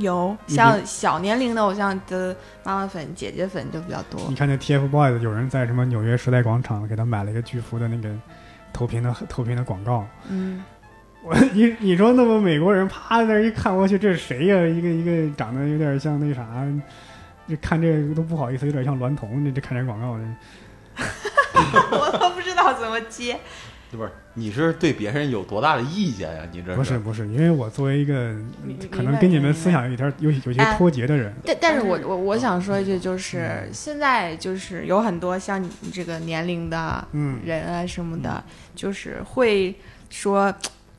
[0.00, 2.34] 有像小年龄的偶像的
[2.64, 4.34] 妈妈粉、姐姐粉就比较多你。
[4.34, 8.08] 看那 TFBOYS 有人在什么纽约时代广场给他买了一个巨幅的那个
[8.72, 10.06] 投屏的投屏的广告。
[10.28, 10.64] 嗯，
[11.22, 16.46] 我你你说那么美国人趴在那儿一看，我去这是谁呀、一个一个长得有点像那啥，
[17.48, 19.44] 这看这个都不好意思，有点像娈童。
[19.44, 20.10] 这这看这广告，
[21.92, 23.38] 我都不知道怎么接。
[23.96, 26.42] 不是，你是对别人有多大的意见呀？
[26.52, 28.34] 你这不是不是，因为我作为一个
[28.90, 38.42] 可能跟你们思想有点有有些哎脱节的人，但但是我我我想说一句，就是现在就是有很多像你这个年龄的嗯，人啊什么的，
[38.74, 39.74] 就是会
[40.08, 40.54] 说，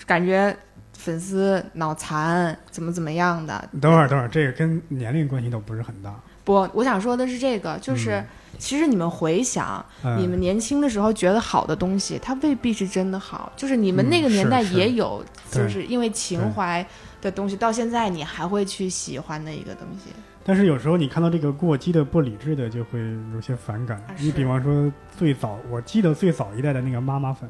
[0.06, 0.56] 感觉
[0.97, 3.69] 粉丝脑残怎么怎么样的。
[3.80, 6.13] 等会儿等会儿，这个跟年龄关系都不是很大。
[6.43, 8.25] 不，我想说的是这个，就是、嗯
[8.62, 13.52] 其实你们回想，嗯、你们年轻的时候觉得好的东西，它未必是真的好。
[13.56, 16.86] 就是你们嗯那个年代也有，就是因为情怀
[17.19, 20.12] 的东西，到现在你还会去喜欢的一个东西。
[20.45, 23.00] 但是有时候你看到这个过激的、不理智的，就会
[23.34, 23.97] 有些反感。
[23.97, 27.50] 啊你比方说，最早我记得最早一代的那个妈妈粉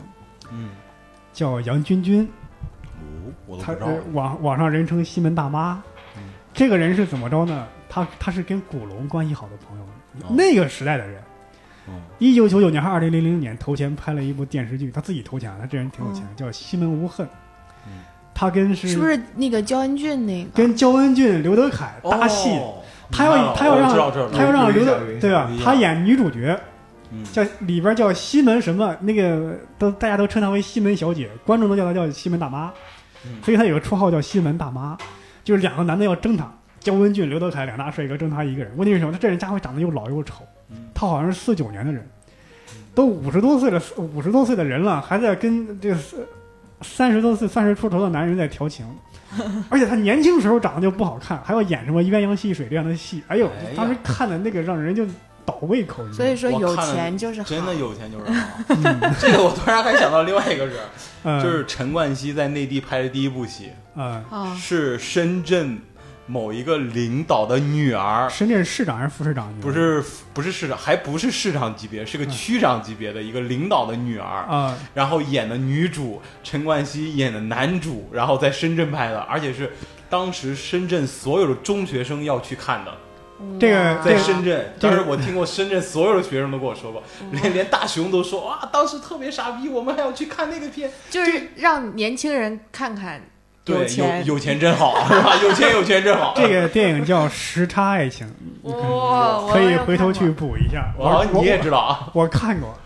[0.49, 0.69] 嗯，
[1.33, 2.25] 叫杨君君，
[3.01, 4.01] 哦，我都她不知道呃。
[4.13, 5.83] 网网上人称西门大妈。
[6.15, 7.67] 嗯这个人是怎么着呢？
[7.89, 9.87] 他他是跟古龙关系好的朋友，哦
[10.29, 11.21] 那个时代的人。
[11.87, 17.25] 嗯一九九九年还是二零零零年投钱拍了一部电视剧，他自己投钱，他这人挺有钱，叫《西门无恨》。
[17.87, 17.93] 嗯
[18.33, 20.49] 他跟是是不是那个焦恩俊那个？
[20.53, 22.49] 跟焦恩俊、刘德凯搭戏？
[22.51, 22.75] 哦
[23.11, 23.89] 他要他要让
[24.31, 26.57] 他要让刘德对吧他演女主角，
[27.11, 28.95] 嗯叫里边叫西门什么？
[29.01, 32.71] 那个都大家都称她为西门小姐，观众都叫她叫西门大妈，
[33.25, 34.97] 嗯所以她有个绰号叫西门大妈。
[35.43, 36.49] 就是两个男的要争她，
[36.81, 38.73] 焦文俊、刘德凯两大帅哥争他一个人。
[38.75, 39.11] 问题是什么？
[39.13, 42.05] 他这人家伙长得又老又丑，嗯他好像是四九年的人，
[42.93, 45.97] 都五十多岁了，五十多岁的人了，还在跟这个
[46.81, 48.85] 三十多岁、三十出头的男人在调情。
[49.69, 55.05] 而且他年轻时候长得就不好看，还要演什么鸳鸯戏水这样的戏，哎呦哎，当时看的那个让人就
[55.45, 56.05] 倒胃口。
[56.11, 57.47] 所以说有钱就是好。
[57.47, 58.59] 真的有钱就是好。
[59.21, 60.75] 这个我突然还想到另外一个人，
[61.23, 65.79] 嗯就是陈冠希在内地拍的第一部戏，嗯，啊，是深圳
[66.31, 69.53] 某一个领导的女儿，深圳市长还是副市长？
[69.59, 70.01] 不是
[70.33, 79.73] 不是市长，还不是市长级别，是个区长级别的一个领导的女儿，啊，然后演的女主，陈冠希演的男主，然后在深圳拍的，而且是
[80.09, 82.93] 当时深圳所有的中学生要去看的，
[83.59, 84.73] 这个在深圳。
[84.79, 90.89] 这个当时我听过深圳所有的学生都跟我说过，连连大熊都说哇，当时特别傻逼，我们还要去看那个片。
[91.09, 93.21] 就是让年轻人看看
[93.63, 94.25] 对，有钱。
[94.25, 95.35] 有钱真好，是吧？
[95.41, 96.33] 有钱有钱真好。
[96.35, 98.27] 这个电影叫《时差爱情》，
[98.71, 100.29] 哇，可以回头去。
[100.31, 100.93] 补一下。
[100.97, 102.09] 哇，我你也知道啊？
[102.13, 102.77] 我看过，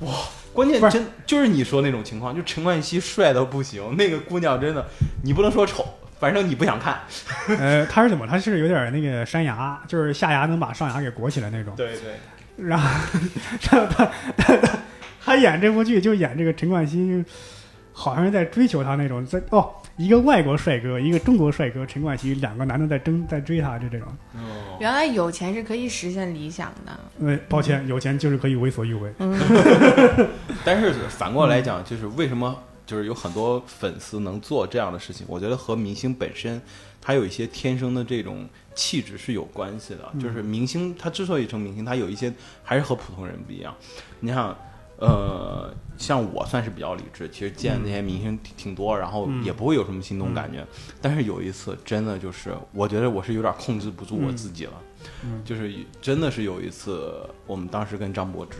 [0.00, 0.12] 哇
[0.52, 4.86] 关键真就是你说那种情况，就陈冠希帅到不行，那个姑娘真的，
[5.22, 5.86] 你不能说丑，
[6.20, 7.00] 反正你不想看。
[7.58, 8.26] 呃，他是怎么？
[8.26, 11.74] 他是有点那个山崖，就是下牙能把上牙给裹起来那种。
[11.74, 12.88] 对对，然后，
[13.70, 14.04] 然后他
[14.36, 14.78] 他他
[15.24, 17.24] 他演这部剧就演这个陈冠希，
[17.92, 24.08] 好像是在追求他那种，在哦，一个外国帅哥，一个中国帅哥，陈冠希，两个男的在争在追他，就这种。
[24.34, 27.00] 哦，原来有钱是可以实现理想的。
[27.20, 29.12] 呃，抱歉，有钱就是可以为所欲为。
[29.18, 29.38] 嗯，
[30.64, 35.26] 但是反过来讲，就是为什么就是有很多粉丝能做这样的事情？
[35.28, 36.60] 我觉得和明星本身
[37.00, 40.10] 他有一些天生的这种气质是有关系的。
[40.20, 43.74] 就是明星他之所以成明星，他有一些还是和普通人不一样。
[44.20, 44.56] 你想，
[45.02, 50.64] 呃，像我算是比较理智，其实见那些明星挺挺多，然后嗯也不会有什么心动感觉。
[51.00, 54.72] 但是有一次，真的就是我觉得我是有点控制不住我自己了。
[55.24, 57.12] 嗯就是真的是有一次，
[57.46, 58.58] 我们当时跟张柏芝，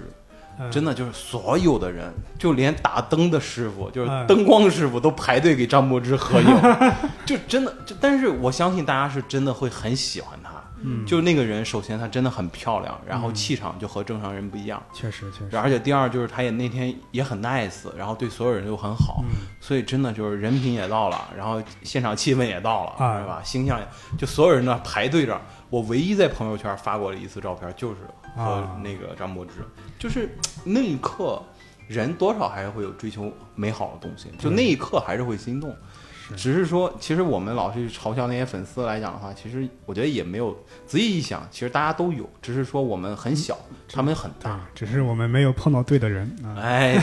[0.58, 6.48] 嗯真的就是所有的人，就连打灯的师傅，就是嗯灯光师傅都排队给张柏芝合影，
[7.24, 10.41] 就真的，就但是我相信大家是真的会很喜欢她。
[10.84, 15.56] 嗯，就那个人，首先她真的很漂亮，然后气场就和正常人不一样，确实确实。
[15.56, 23.40] 而且第二就是她也那天也很 nice，然后对所有人都很好，嗯所以真的就是人品也到了，然后现场气氛也到了，啊是吧？
[23.44, 23.86] 形象也
[24.18, 25.40] 就所有人呢排队着。
[25.70, 27.96] 我唯一在朋友圈发过的一次照片，就是
[28.36, 29.52] 和啊那个张柏芝，
[29.98, 31.42] 就是那一刻，
[31.88, 35.74] 人多少还是会有追求美好的东西，就那一刻还是会心动。
[36.32, 43.56] 是只是说，其实我们老是去嘲笑那些粉丝来讲的话，其实我觉得也没有仔细一想，其实大家都有，只是说我们很小，
[43.92, 46.58] 他们很大。，只是我们没有碰到对的人啊。
[46.60, 46.96] 哎，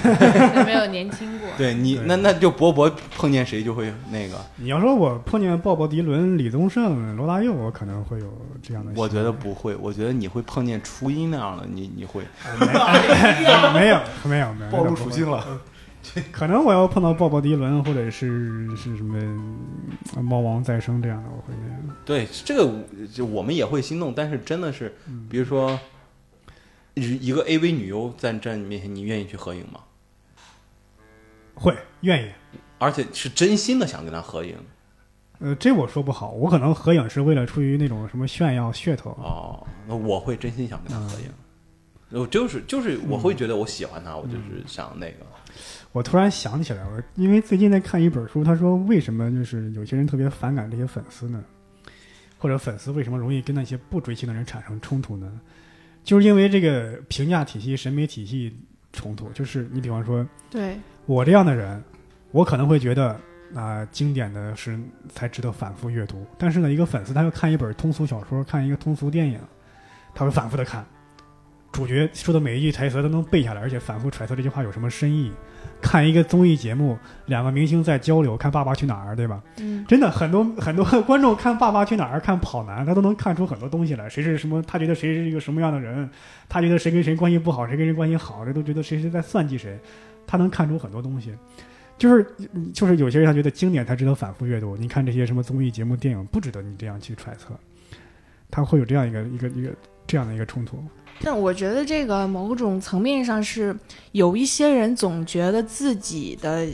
[0.65, 1.47] 没有年轻过。
[1.57, 8.25] 对你那那就博博碰见谁就会那个，你要说我碰见鲍勃迪伦、李宗盛、罗大佑，我可能会有
[8.61, 8.91] 这样的。
[8.95, 12.23] 我觉得不会，我觉得你会碰见初音那样的，你你会。
[13.73, 15.45] 没有没有没有暴露属性了。
[16.31, 19.17] 可能我要碰到鲍勃迪伦或者是是什么
[20.15, 21.95] 呃猫王再生这样的，我会那样。
[22.05, 22.73] 对这个
[23.13, 24.95] 就我们也会心动，但是真的是，
[25.29, 25.79] 比如说
[26.95, 29.81] 一一个 AV 女优在站你面前，你愿意去合影吗？
[31.53, 32.31] 会愿意。
[32.77, 34.55] 而且是真心的想跟他合影
[35.39, 39.11] 呃，这我说不好，我可能合影是为了出于那种什么炫耀噱头。
[39.11, 41.25] 哦，那我会真心想跟他合影。
[42.11, 45.17] 我就是就是我会觉得我喜欢他，我就是想那个。
[45.91, 51.43] 我突然想起来，我因为最近在看一本书，他说为什么就是有些人特别反感这些粉丝呢？
[52.37, 55.41] 或者粉丝为什么容易跟那些不追星的人产生冲突呢？
[56.03, 58.55] 就是因为这个评价体系、审美体系
[58.93, 59.29] 冲突。
[59.31, 61.83] 就是你比方说，对，我这样的人，
[62.31, 63.19] 我可能会觉得
[63.53, 66.25] 啊、经典的是才值得反复阅读。
[66.37, 69.39] 但是呢，一个粉丝他要看一本通俗小说，看一个通俗电影，
[70.13, 70.85] 他会反复的看，
[71.71, 75.31] 主角说的每一句台词他都能背下来，而且反复揣测这句话有什么深意。
[75.81, 79.41] 看一个综艺节目，两个明星在交流，看《爸爸去哪儿》，对吧？
[79.57, 84.07] 嗯，真的很多 很多观众看《爸爸去哪儿》、看《跑男》，他都能看出很多东西来。
[84.09, 84.61] 谁是什么？
[84.63, 86.09] 他觉得谁是一个什么样的人？
[86.47, 88.45] 他觉得谁跟谁关系不好，谁跟谁关系好？
[88.45, 89.79] 这都觉得谁是在算计谁？
[90.27, 91.33] 他能看出很多东西。
[91.97, 92.25] 就是
[92.73, 94.77] 就是有些人他觉得经典才值得反复阅读。
[94.77, 97.53] 你看这些什么综艺节目、电影，不值得你这样去揣测。
[98.49, 99.69] 他会有这样一个一个一个
[100.07, 100.81] 这样的一个冲突。
[101.21, 103.75] 但我觉得这个某种层面上是
[104.11, 106.67] 有一些人总觉得自己的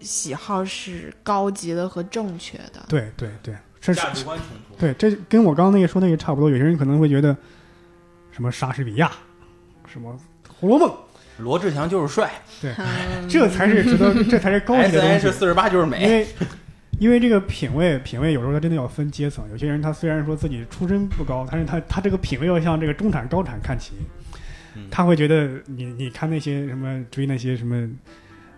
[0.00, 2.84] 喜好是高级的和正确的。
[2.88, 4.74] 对对对，这是价值观冲突。
[4.78, 6.50] 对，这跟我刚刚那个说那个差不多。
[6.50, 7.36] 有些人可能会觉得
[8.32, 9.10] 什么莎士比亚，
[9.86, 10.12] 什么
[10.58, 10.88] 《红楼梦》，
[11.38, 12.74] 罗志祥就是帅对
[13.28, 15.38] 这才是值得，这才是高级，S 的东 N 是西。
[15.38, 16.08] 四十八就是因美。
[16.08, 16.26] 为
[16.98, 19.48] 因为这个品味，品味有时候它真的要分阶层。
[19.50, 23.94] 有些人他虽然说自己出身不高，但是他他这个品味要向这个中产高产看齐。
[24.74, 27.86] 嗯他会觉得你你看那些什么追那些什么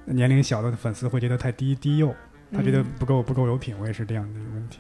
[0.04, 2.14] 年龄小的粉丝会觉得太低低幼，
[2.52, 4.78] 他觉得嗯不够不够有品味是这样的一个问题。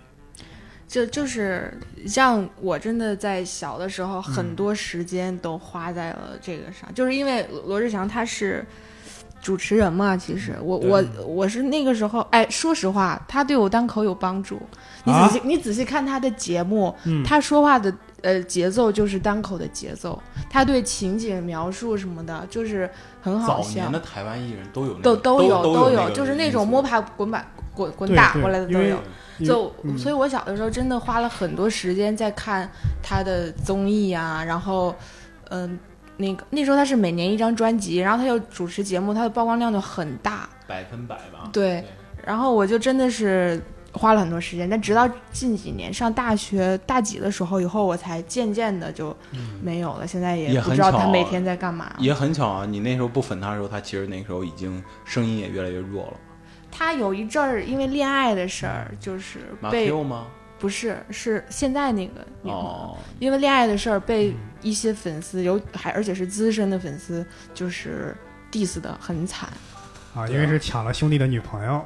[0.86, 8.64] 就就是像我真的在小的时候，很嗯多时间都花在了这个上，就是因为罗志祥他是
[9.44, 10.16] 主持人嘛。
[10.16, 14.58] 其实我我我是那个时候，哎，说实话，他对我单口有帮助。
[15.04, 24.00] 你啊仔细、你仔细看他的节目，嗯，他说话的呃节奏就是单口的节奏，他对情景描述什么的，就是很好笑早年的。
[24.00, 28.98] 台湾艺人都有那都个都有都有，那个就是那种摸爬滚打滚滚打过来的都有。
[29.44, 32.70] 就、嗯所以，我小的时候真的花了很多时间在看
[33.02, 34.94] 他的综艺啊，然后，
[35.50, 35.76] 嗯、
[36.16, 41.50] 那个那时候他是每年一张专辑，然后他又主持节目，他的曝光量就很大，百分百吧。
[41.52, 41.84] 对，
[42.24, 43.60] 然后我就真的是
[43.92, 49.16] 花了很多时间，但直到近几年上大学大几的时候以后，我才渐渐的就
[49.62, 51.92] 没有了，现在也不知道他每天在干嘛。
[51.98, 56.14] 也很巧啊，你那时候不粉他的时候，他其实那时候已经声音也越来越弱了。
[56.70, 60.26] 他有一阵儿因为恋爱的事儿，就是马被吗？
[60.64, 62.56] 不是是现在那个女朋友。
[62.56, 67.22] 哦，因为恋爱的事儿被一些粉丝有还而且是资深的粉丝，
[67.52, 68.16] 就是
[68.50, 69.46] diss 的很惨。
[70.14, 71.84] 啊，因为是抢了兄弟的女朋友，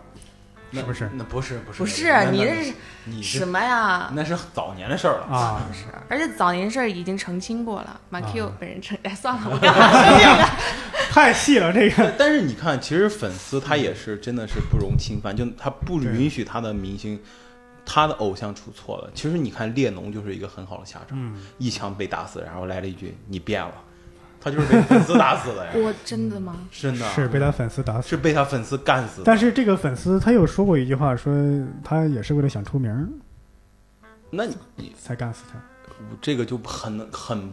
[0.70, 2.72] 那是不是那不是不是不是你这是
[3.06, 4.12] 你什么呀？
[4.14, 5.24] 那是早年的事儿了。
[5.24, 8.00] 啊，是，而且早年事儿已经澄清过了。
[8.10, 10.48] 马啊 Q 本人澄， 哎，算了，我 干嘛说这个？
[11.10, 12.12] 太细了这个。
[12.16, 17.20] 但是你看，其实粉丝他也是真的是不容侵犯，就他不允许他的明星、
[17.90, 19.10] 他的偶像出错了。
[19.14, 23.72] 其实你看列侬就是一个很好的下场，嗯，一枪被打死，然后来了一句“你变了”，
[24.38, 26.68] 他就是被粉丝打死的呀， 我真的吗？
[26.70, 28.06] 真的是被他粉丝打死。
[28.06, 29.22] 是被他粉丝干死的。
[29.24, 31.32] 但是这个粉丝他有说过一句话，说
[31.82, 33.10] 他也是为了想出名
[34.30, 34.44] 那
[34.76, 35.58] 你才干死他。
[36.20, 37.50] 这个就很很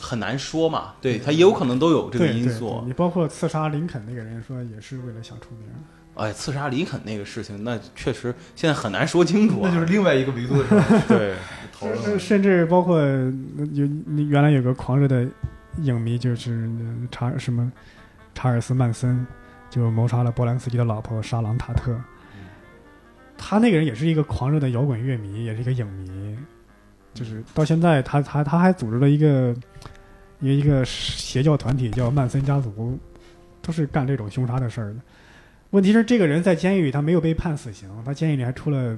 [0.00, 2.82] 很难说嘛，对他也有可能都有这个因素，。
[2.86, 5.76] 你包括刺杀林肯那个人说也是为了想出名儿。
[6.14, 9.68] 哎，刺杀林肯那个事情，那确实现在很难说清楚、啊。
[9.68, 11.02] 那就是另外一个维度的事儿。
[11.08, 11.34] 对，
[11.72, 13.32] 讨论甚甚至包括呃
[13.72, 13.84] 有
[14.28, 15.26] 原来有个狂热的
[15.78, 17.70] 影迷，就是呃查什么
[18.34, 19.26] 查尔斯曼森，
[19.68, 21.98] 就谋杀了波兰斯基的老婆莎朗塔特。
[23.36, 26.38] 他那个人也是一个狂热的摇滚乐迷，也是一个影迷，
[27.12, 29.54] 就是到现在他他他还组织了一个
[30.38, 32.96] 一个一个邪教团体叫曼森家族，
[33.60, 34.96] 都是干这种凶杀的事儿的。
[35.74, 38.96] 问题是这个人在监狱里他没有被判死刑，他监狱里还出了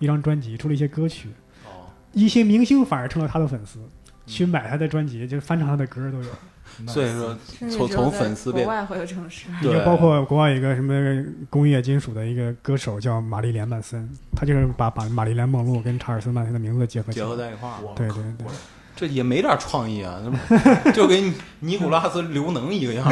[0.00, 1.30] 一张专辑，出了一些歌曲。
[1.64, 3.78] 哦，一些明星反而成了他的粉丝，
[4.26, 6.28] 去买他的专辑，就是翻唱他的歌都有。
[6.86, 7.38] 所以说
[7.70, 9.46] 从从粉丝变国外会有这种事。
[9.60, 14.06] 已经对包括国外有一个什么工业金属的一个歌手叫玛丽莲曼森，
[14.36, 17.24] 他就是把把玛丽莲梦露跟查尔斯曼森的名字结合起结。
[17.24, 18.46] 合在一块儿，对对对，
[18.96, 20.20] 这也没点创意啊，
[20.94, 23.04] 就跟尼古拉斯刘能一个样。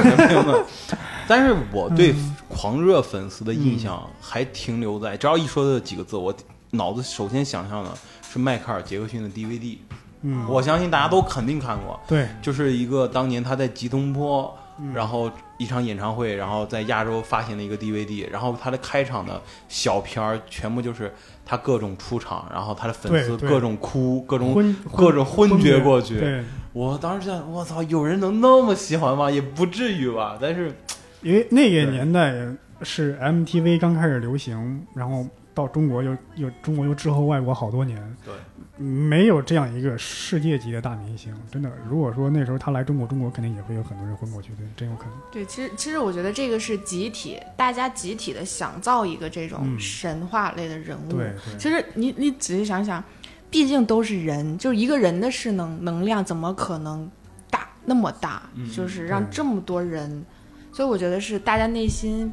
[1.27, 2.15] 但是我对
[2.49, 6.35] 狂热粉丝的印象还停留在，只要一说这几个字，我
[6.71, 7.91] 脑子首先想象的
[8.31, 9.79] 是迈克尔·杰克逊的 DVD。
[10.23, 14.62] 嗯，我相信大家都肯定看过，对，就是一个当年他在吉隆坡嗯
[14.95, 21.13] 然后一场演唱会，然后在亚洲发行了一个 DVD，然后他的开场的小片儿全部就是
[21.45, 26.19] 他各种出场，然后他的粉丝对对各种哭，各种昏各种昏厥过去。
[26.19, 26.43] 对，
[26.73, 29.31] 我当时想，我操，有人能那么喜欢吗？
[29.31, 30.39] 也不至于吧。
[30.41, 30.75] 但是
[31.23, 32.35] 因为那个年代
[32.83, 35.25] 是 MTV 刚开始流行，然后
[35.55, 41.71] 到中国又又中国又滞后外国好多年，对，没有这样一个世界级的大明星，真的。
[41.89, 45.15] 如果说那时候他来中国，中国肯定也会有很多人昏过去，对，真有可能。
[45.31, 51.11] 对，其实其实我觉得这个是集体，大家集体的想造一个这种嗯神话类的人物。
[51.11, 53.03] 对对，其实你你仔细想想，
[53.51, 57.11] 毕竟都是人，就是一个人的势能能量，怎么可能
[57.51, 58.43] 大那么大？
[58.55, 60.25] 嗯就是让这么多人，
[60.73, 62.31] 所以我觉得是大家内心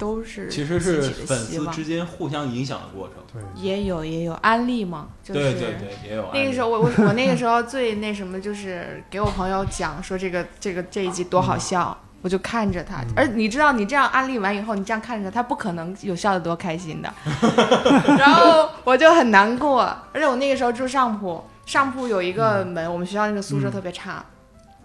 [0.00, 1.72] 都是其实是粉希望。
[1.72, 3.16] 丝之间互相影响的过程。
[3.32, 17.12] 对，也有也有安利嘛，就是对对对，也有那个时候我我我那个时候最那什么就是给我朋友讲说这个这个这一集多好笑，我就看着他，而你知道你这样安利完以后，你这样看着他，他不可能有笑得多开心的，
[18.18, 19.82] 然后我就很难过，
[20.12, 24.24] 而且我那个时候住上铺，上铺有一个门，我们学校那个宿舍特别差，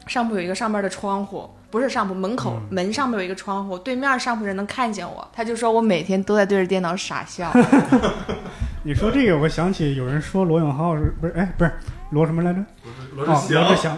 [0.08, 1.50] 上铺有一个上面的窗户。
[1.76, 7.52] 不是上铺门口、门上面有一个窗户，对面上铺人能看见我，他就说我每天都在对着电脑傻笑。
[8.82, 11.34] 你说这个，我想起有人说罗永浩是不是？
[11.34, 11.72] 哎，不是
[12.12, 12.64] 罗什么来着？
[13.14, 13.98] 罗哦，罗志祥，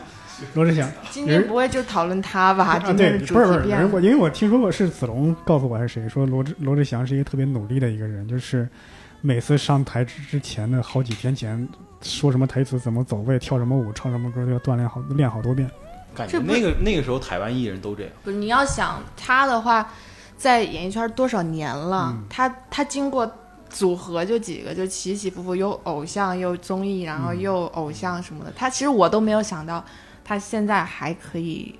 [0.55, 0.89] 罗志祥。
[1.11, 2.65] 今天不会就讨论他吧？
[2.65, 3.69] 啊，今对，天不是不是，
[4.01, 8.67] 因为我听说过是子龙告诉我还是谁说罗志罗志祥是一个特别努力的一个人，就是
[9.21, 11.69] 每次上台之之前的好几天前
[12.01, 15.69] 说什么台词、怎么走位、跳什么舞、唱什么歌都要锻炼好练好多遍。
[16.15, 18.11] 感觉那个那个时候台湾艺人都这样。
[18.23, 19.91] 不是你要想他的话，
[20.37, 22.13] 在演艺圈多少年了？
[22.15, 23.31] 嗯他他经过
[23.69, 28.53] 组合就几个，就起起伏伏，有偶像，又综艺，然后嗯又偶像什么的。
[28.55, 29.83] 他其实我都没有想到，
[30.23, 31.75] 他现在还可以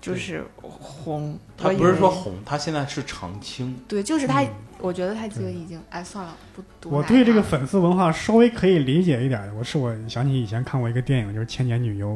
[0.00, 1.38] 就是红。
[1.56, 3.78] 他不是说红，他现在是常青。
[3.88, 4.42] 对，就是他。
[4.42, 4.48] 嗯
[4.82, 12.08] 我觉得他这个已经哎算了，不读我对这个粉丝文化稍微可以理解一点的，我是我想起以前看过一个电影，就是《千年女优》。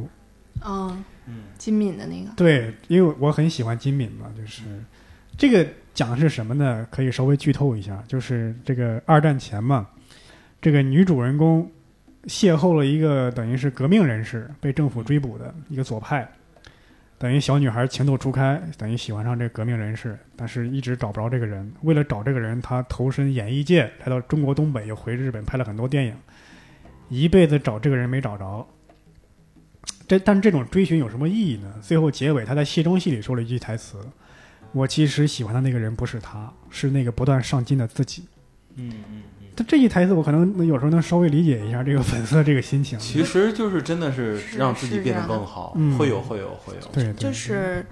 [0.65, 4.63] 嗯嗯，金敏的那个对，因为我很喜欢金敏嘛，就是
[5.37, 6.87] 这个讲的是什么呢？
[6.91, 9.89] 可以稍微剧透一下，就是这个二战前嘛，
[10.61, 11.69] 这个女主人公
[12.27, 16.29] 邂逅了一个等于是革命人士，被政府追捕的一个左派，
[17.19, 21.73] 等于小女孩情窦初开，等于喜欢上这个革命人士，但是一直找不着这个人。
[21.83, 26.15] 为了找这个人，她投身演艺界，来到中国东北，又回日本拍了很多电影，
[27.09, 28.67] 一辈子找这个人没找着。
[30.07, 31.73] 这但这种追寻有什么意义呢？
[31.83, 33.99] 最后结尾，他在戏中戏里说了一句台词
[34.73, 38.25] ：“我其实喜欢的那个人不是他，是那个不断上进的自己。
[38.77, 39.23] 嗯嗯嗯。”
[39.57, 42.99] 他这一台词，我可能有时候能稍微理解一下这个粉丝的这个心情。
[42.99, 46.89] 其实就是真的是是让自己变得更好，嗯会有会有会有。
[46.93, 47.83] 对，对就是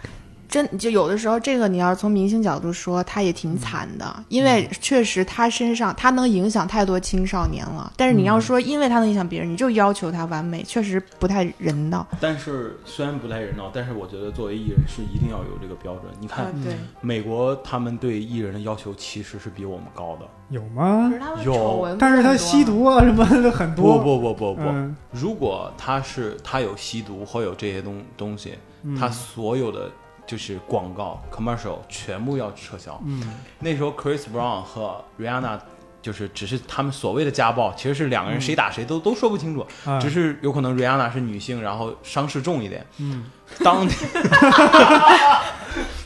[0.54, 7.92] 真就有的时候，这个你要是从明星角度说，他也挺惨的，因为确实他身上他能影响太多青少年了。
[7.96, 12.06] 但是你要说，因为他能影响别人，你就要求他完美，确实不太人道。
[12.20, 16.04] 但是虽然不太人道，但是我觉得作为艺人是一定要有这个标准。
[16.20, 20.26] 你看啊，对，美国他们对艺人的要求其实是比我们高的。
[20.50, 21.12] 有吗
[21.44, 23.98] 有但是他吸毒啊什么的很不多。
[23.98, 29.90] 不不不不，嗯如果他是他有吸毒或有这些东东西，嗯他所有的
[30.26, 33.00] 就是广告 commercial 全部要撤销。
[33.04, 33.20] 嗯
[33.58, 35.58] 那时候 Chris Brown 和 Rihanna
[36.02, 42.84] 就是只是他们所谓的家暴，其实是两个人谁打谁都、都说不清楚，啊只是有可能 Rihanna 是女性，然后伤势重一点。
[42.98, 43.24] 嗯
[43.62, 43.86] 当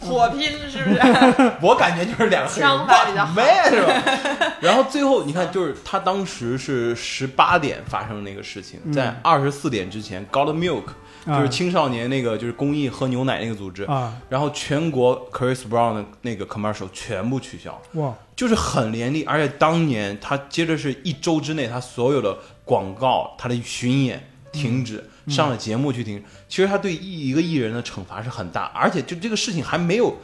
[0.00, 1.00] 火拼是不是？
[1.60, 3.34] 我感觉就是两个黑人枪法比较好
[3.68, 4.52] 是吧？
[4.60, 10.94] 然后最后你看，就是他当时是十八点发生的那个事情，嗯在二十四点之前，God Milk 啊
[11.26, 26.22] 就是青少年那个就是公益喝牛奶那个组织，啊然后全国 Chris Brown 的那个 commercial 全部取消，哇就是很严厉，而且当年他接着是一周之内，他所有的广告、他的巡演停止，嗯上了节目去停。
[26.48, 30.16] 其实他对一一个艺人的惩罚是很大，而且就这个事情还没有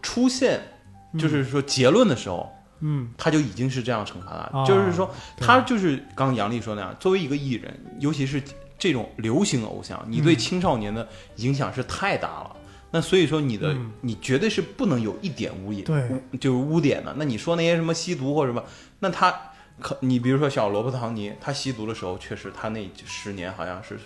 [0.00, 0.60] 出现，
[1.18, 4.50] 就是说结论的时候，嗯他就已经是这样惩罚了。
[4.54, 8.40] 哦就是说，他就是刚刚杨丽说那样，作为一个艺人，尤其是
[8.78, 12.56] 这种流行偶像，你对嗯青少年的影响是太大了。
[12.90, 17.14] 那所以说，你的、嗯你绝对是不能有一点污点，对污就是污点的。
[17.18, 18.62] 那你说那些什么吸毒或者什么，
[19.00, 19.34] 那他
[19.80, 23.98] 可你比如说小罗伯特唐尼，他吸毒的时候，确实他那十年好像是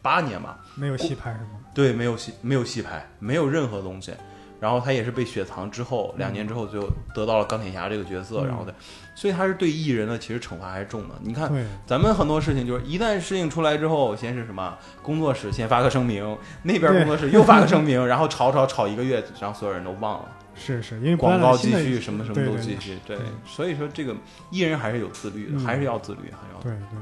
[0.00, 1.60] 八年吧，没有戏拍是吗？
[1.74, 4.12] 对，没有戏没有戏拍，没有任何东西。
[4.60, 8.46] 然后他也是被雪藏之后，两年之后就得到了钢铁侠这个角色，嗯。
[8.46, 8.74] 然后的，
[9.14, 11.14] 所以他是对艺人的其实惩罚还是重的。
[11.22, 11.50] 你看，
[11.86, 23.16] 咱们很多事情就是一旦事情出来之后，先是什么工作室先发个声明，那边工作室又发个声明，然后吵吵吵一个月，让所有人都忘了，是是，因为广告继续什么什么都继续，对。
[23.16, 24.14] 对，所以说这个
[24.50, 26.60] 艺人还是有自律的，嗯还是要自律，还要。
[26.62, 26.98] 对对，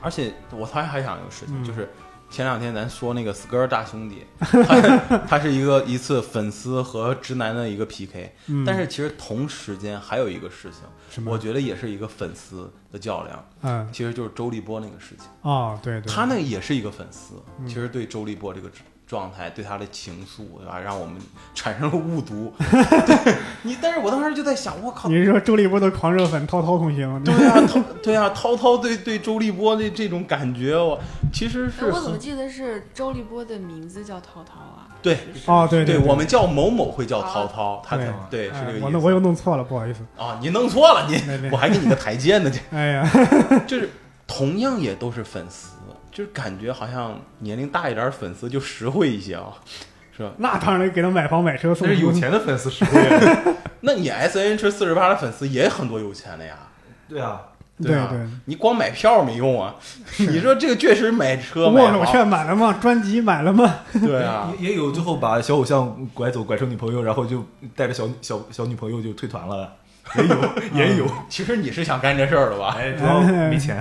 [0.00, 1.64] 而且我还还想一个事情，嗯。
[1.64, 1.90] 就是
[2.30, 10.70] 前两天咱说那个 Skr 大兄弟，他 他是一个一次粉丝和直男的一个 PK，、嗯，但是其实同时间还有一个事
[11.10, 13.88] 情，我觉得也是一个粉丝的较量，嗯。
[13.92, 15.26] 其实就是周立波那个事情。
[15.42, 17.66] 哦，对对，他那个也是一个粉丝，嗯。
[17.66, 18.70] 其实对周立波这个
[19.08, 21.16] 状态，对他的情愫，对吧，让我们
[21.54, 22.52] 产生了误读。
[22.60, 27.20] 对你，但是我当时就在想，我靠你，是说周立波的狂热粉涛涛同学吗？
[27.24, 31.00] 对呀、涛对呀、涛涛对对周立波的这种感觉，我
[31.32, 34.84] 其实是哎我怎么记得是周立波的名字叫涛涛啊？
[35.00, 38.84] 对哦，对对，对，我们叫某某会叫涛涛，他对对是哎这个意思。
[38.84, 40.00] 我那我又弄错了，不好意思。
[40.18, 43.08] 啊，你弄错了，你对对我还给你个台阶呢，这 哎呀，
[43.66, 43.88] 就是
[44.26, 45.76] 同样也都是粉丝，
[46.18, 49.54] 就是感觉好像年龄大一点儿粉丝就实惠一些啊，
[50.16, 50.32] 是吧？
[50.38, 53.54] 那当然给他买房买车送那是有钱的粉丝实惠啊。
[53.82, 56.56] 那你 S N H 四十八的粉丝也很多有钱的呀，
[57.08, 57.42] 对啊，啊
[57.80, 59.76] 对对，你光买票没用啊，
[60.18, 62.76] 你说这个确实买车买握手，券买了吗？
[62.82, 63.76] 专辑买了吗？
[63.92, 67.46] 对啊，也也有最后把小偶像拐走，拐成女朋友，然后就
[67.76, 69.72] 带着小小小女朋友就退团了，
[70.16, 70.36] 也有
[70.74, 71.06] 也有。
[71.28, 72.74] 其实你是想干这事儿的吧？
[72.76, 73.80] 哎，主要没钱。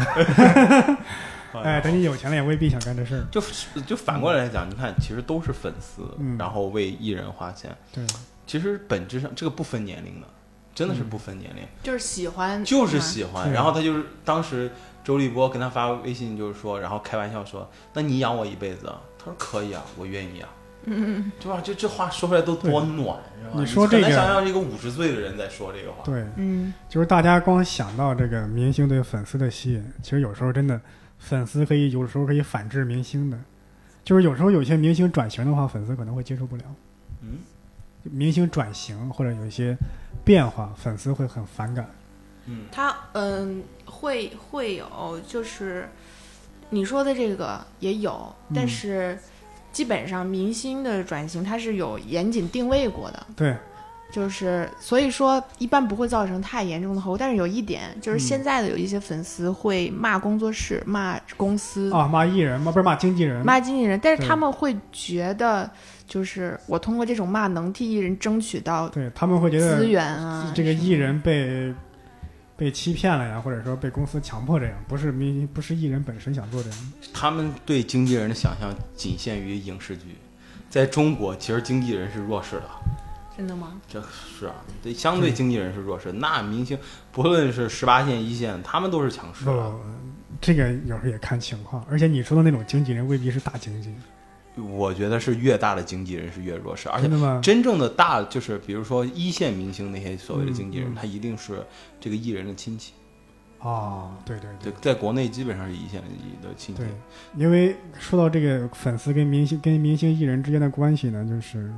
[1.54, 3.26] 哎，等你有钱了也未必想干这事儿。
[3.32, 3.42] 就
[3.82, 8.04] 就反过来讲，你看，其实都是粉丝，嗯然后为艺人花钱，对，
[8.46, 10.28] 其实本质上这个不分年龄的，
[10.76, 13.52] 真的是不分年龄，就是喜欢，就是喜欢。
[13.52, 14.72] 然后他就是当时
[15.04, 20.50] 周立波跟他发微信，就是说，然后开玩笑说：“那你养我一辈子啊？”他说：“可以啊，我愿意啊。”
[20.90, 21.60] 嗯，对吧？
[21.62, 23.56] 这这话说出来都多暖，是吧？
[23.56, 26.04] 你说这个很难想象一个五十岁的人在说这个话。
[26.06, 30.80] 对，嗯，就是大家光想到这个明星对粉丝的吸引，其实有时候真的，
[31.20, 33.38] 粉丝可以有时候可以反制明星的，
[34.04, 36.64] 就是有时候有些明星转型的话，粉丝可能会接受不了。
[37.22, 37.40] 嗯，
[38.04, 39.76] 明星转型或者有一些
[40.24, 41.90] 变化，粉丝会很反感。
[42.46, 45.90] 嗯他嗯会会有，就是
[46.70, 49.20] 你说的这个也有，嗯但是
[49.74, 53.56] 基本上明星的转型它是有严谨定位过的，对，
[54.12, 57.18] 就是所以说一般不会造成太严重的后果。
[57.18, 65.70] 但是有一点就是嗯现在的有一些粉丝会骂工作室、骂公司、啊，骂艺人骂不是骂经纪人，骂经纪人，但是他们会觉得
[66.08, 71.74] 就是我通过这种骂能替艺人争取到对他们会觉得资源啊，这个艺人被
[72.56, 76.80] 被欺骗了呀，或者说被公司强迫这样，不是明不是艺人本身想做这样。
[77.14, 80.16] 他们对经纪人的想象仅限于影视剧，
[80.70, 82.64] 在中国其实经纪人是弱势的。
[83.38, 83.80] 真的吗？
[83.88, 86.78] 这是啊，对，相对经纪人是弱势，那明星
[87.12, 89.74] 不论是十八线、一线，他们都是强势不的。，
[90.42, 93.94] 这个有时候也看情况，而且你说的那种经纪人未必是大经纪，
[94.60, 97.08] 我觉得是越大的经纪人是越弱势，而且
[97.42, 101.64] 真正的大就是比如说一线明星那些所谓的经纪人，他一定是
[102.02, 102.94] 这个艺人的亲戚。
[103.60, 106.02] 哦，对对对，在国内基本上是一线
[106.42, 106.90] 的亲戚对。，
[107.36, 111.72] 因为说到这个粉丝跟明星跟明星艺人之间的关系呢，就是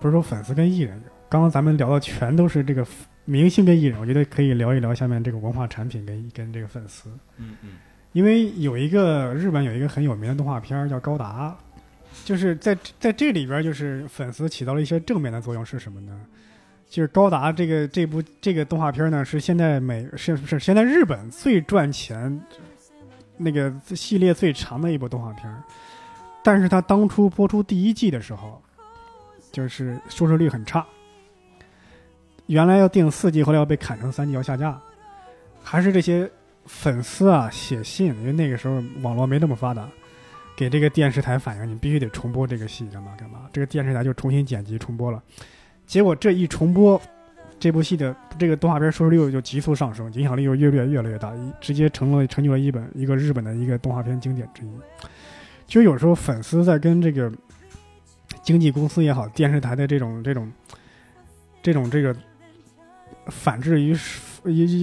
[0.00, 2.86] 不是说粉丝跟艺人，刚刚咱们聊的全都是这个
[3.24, 7.08] 明星跟艺人，我觉得可以聊一聊下面这个文化产品跟跟这个粉丝。
[7.36, 7.70] 嗯嗯
[8.12, 11.54] 因为有一个日本有一个很有名的动画片叫《高达》，
[12.26, 16.18] 就是在在这里边就是粉丝起到了一些正面的作用是什么呢？
[16.88, 22.40] 就是高达这个这部这个动画片呢是现在美是是现在日本最赚钱
[23.36, 25.54] 那个系列最长的一部动画片，
[26.42, 28.60] 但是它当初播出第一季的时候，
[29.52, 30.84] 就是收视率很差，
[32.46, 34.80] 原来要定四季，后来要被砍成三季要下架，
[35.62, 36.30] 还是这些
[36.66, 39.88] 粉丝啊写信，因为那个时候网络没那么发达，
[40.56, 43.40] 给这个电视台反映，你必须得重播这个戏，干嘛干嘛。
[43.52, 45.22] 这个电视台就重新剪辑重播了，
[45.86, 47.00] 结果这一重播，
[47.58, 54.70] 这部戏的这个动画片收视率就急速上升，影响力又越来越来越大，直接成了成就了一本一个日本的一个动画片经典之一。
[55.66, 57.30] 就有时候粉丝在跟这个
[58.48, 60.50] 经纪公司也好，电视台的这种这种
[61.62, 62.16] 这种这个
[63.26, 63.94] 反制于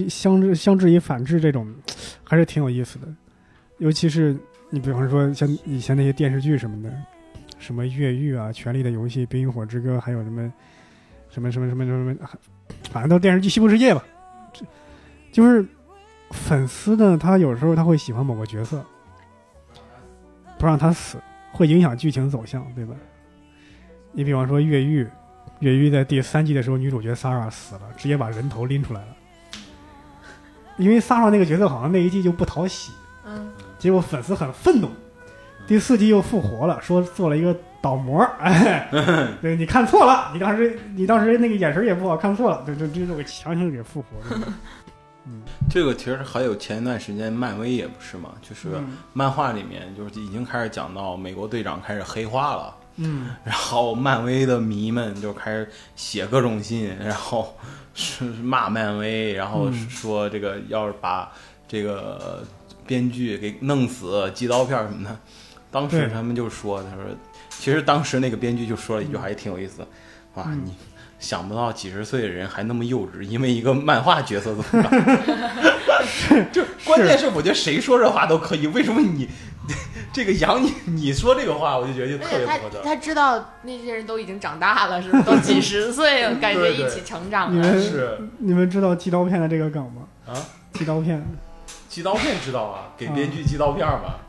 [0.08, 1.74] 相之相制于反制这种，
[2.22, 3.08] 还是挺有意思的。
[3.78, 4.38] 尤其是
[4.70, 6.96] 你比方说像以前那些电视剧什么的，
[7.58, 10.52] 什么越狱啊、权力的游戏、冰与火之歌，还有什么
[11.28, 12.14] 什么什么什么什么，
[12.92, 14.04] 反正都电视剧《西部世界》吧。
[15.32, 15.66] 就是
[16.30, 18.86] 粉丝呢，他有时候他会喜欢某个角色，
[20.56, 21.18] 不让他死，
[21.50, 22.94] 会影响剧情走向，对吧？
[24.16, 25.06] 你比方说越狱，
[25.58, 29.08] 越狱在第三季的时候，女主角 Sara 死了，直接把人头拎出来了。
[30.78, 32.92] 因为 Sara 那个角色好像那一季就不讨喜，
[33.26, 34.88] 嗯，结果粉丝很愤怒，
[35.66, 38.88] 第四季又复活了，说做了一个倒模， 哎，
[39.42, 44.42] 对你看错了，你当时你当时那个眼神也不好，看错了，对对对，我强行给复活了。
[45.28, 52.74] 嗯，这个其实还有前一段时间漫威也不是嘛，就是嗯漫画里面就是已经开始讲到美国队长开始黑化了。
[52.96, 57.56] 嗯，然后漫威的迷们就开始写各种信，然后
[57.94, 61.30] 是骂漫威，然后嗯说这个要是把
[61.68, 62.42] 这个
[62.86, 65.16] 编剧给弄死、寄刀片什么的。
[65.70, 67.04] 当时他们就说，他说，
[67.50, 69.86] 其实当时那个编剧就说了一句话，也挺有意思，
[70.34, 70.74] 哇，嗯你
[71.18, 75.66] 想不到几十岁的人还那么幼稚，因为一个漫画角色怎么办？
[76.52, 79.28] 就关键是我觉得谁说这话都可以，为什么你
[80.16, 85.22] 这个杨你 你说这个话，我就觉得就别不合他知道那些人都已经长大了，是不是？
[85.24, 87.60] 都几十 岁了，感觉一起成长了。
[87.60, 90.08] 你们是你们知道寄刀片的这个梗吗？
[90.26, 90.32] 啊，
[90.72, 91.22] 寄刀片，
[91.90, 94.20] 寄刀片知道啊，给编剧寄刀片吧。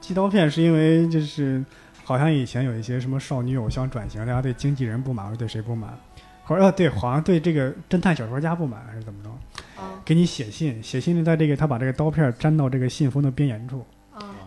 [0.00, 1.64] 寄刀片是因为就是
[2.02, 5.96] 好像以前有一些什么少女偶像转型，大家对经纪人不满，或者对谁不满，
[6.42, 9.30] 或者啊对，好像对这个侦探小说家不满，还是怎么着？
[9.78, 14.01] 嗯给你写信，写信在这个他把这个刀片粘到这个信封的边沿处，嗯，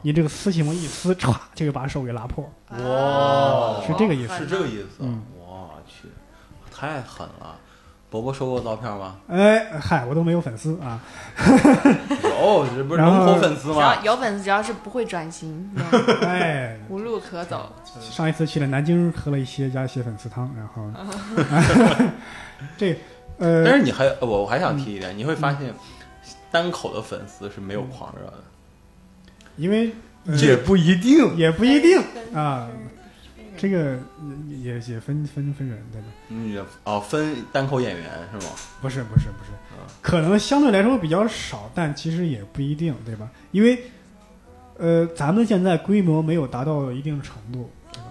[0.06, 2.48] 你这个撕信封一撕，歘就会把手给拉破。
[2.70, 4.98] 哇是这个意思是这个意思。
[5.00, 6.08] 嗯我去，
[6.72, 7.56] 太狠了。
[8.12, 9.16] 伯伯收过刀片吗？
[9.28, 11.02] 哎，嗨，我都没有粉丝啊。
[12.22, 14.14] 有，这不是龙头粉丝只吗要？
[14.14, 15.84] 有粉丝，只要是不会转型，嗯
[16.22, 17.74] 哎，无路可走。
[18.00, 20.84] 上一次去了南京，喝了一些加血粉丝汤，然后
[22.78, 22.96] 这
[23.40, 25.74] 呃，但是你还，我我还想提一点，你会发现
[26.52, 28.34] 单口的粉丝是没有狂热的，
[29.58, 29.94] 因为、
[30.26, 31.36] 呃也不一定。
[31.38, 32.02] 也不一定
[32.34, 32.68] 啊，
[33.58, 33.98] 这个
[34.50, 36.08] 也也也分分分人，对吧？
[36.30, 38.54] 嗯，也哦，分单口演员是吗？
[38.82, 43.30] 不是不是不是啊，可能相对来说比较少，但其实也不一定，对吧？
[43.52, 43.84] 因为
[44.78, 48.08] 呃，咱们现在规模没有达到一定程度，对吧？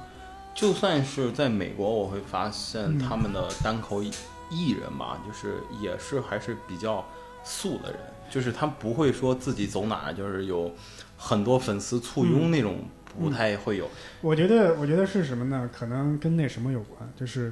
[0.55, 4.03] 就算是在美国，我会发现嗯他们的单口
[4.51, 7.05] 艺人吧，就是也是还是比较
[7.43, 10.73] 素的人，就是他不会说自己走哪儿就是有
[11.25, 12.85] 很多粉丝簇拥嗯那种，
[13.19, 13.89] 不太会有。
[14.21, 15.71] 我觉得，我觉得是什么呢？
[15.73, 17.51] 可能跟那什么有关，就是，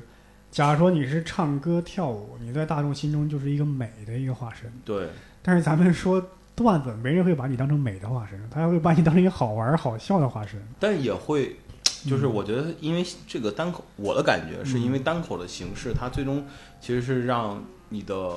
[0.51, 5.09] 假如说你是唱歌跳舞，你在大众心中就是一个美的一个化身，对，
[5.41, 6.23] 但是咱们说
[6.55, 10.63] 段子，没人会把你当成美的化身，他会把你当成一个好玩儿好笑的化身。
[10.79, 11.57] 但也会，
[12.07, 16.45] 就是嗯我觉得，因为这个单口，我的感觉是因为单口的形式，它最终
[16.79, 18.37] 其实是让你的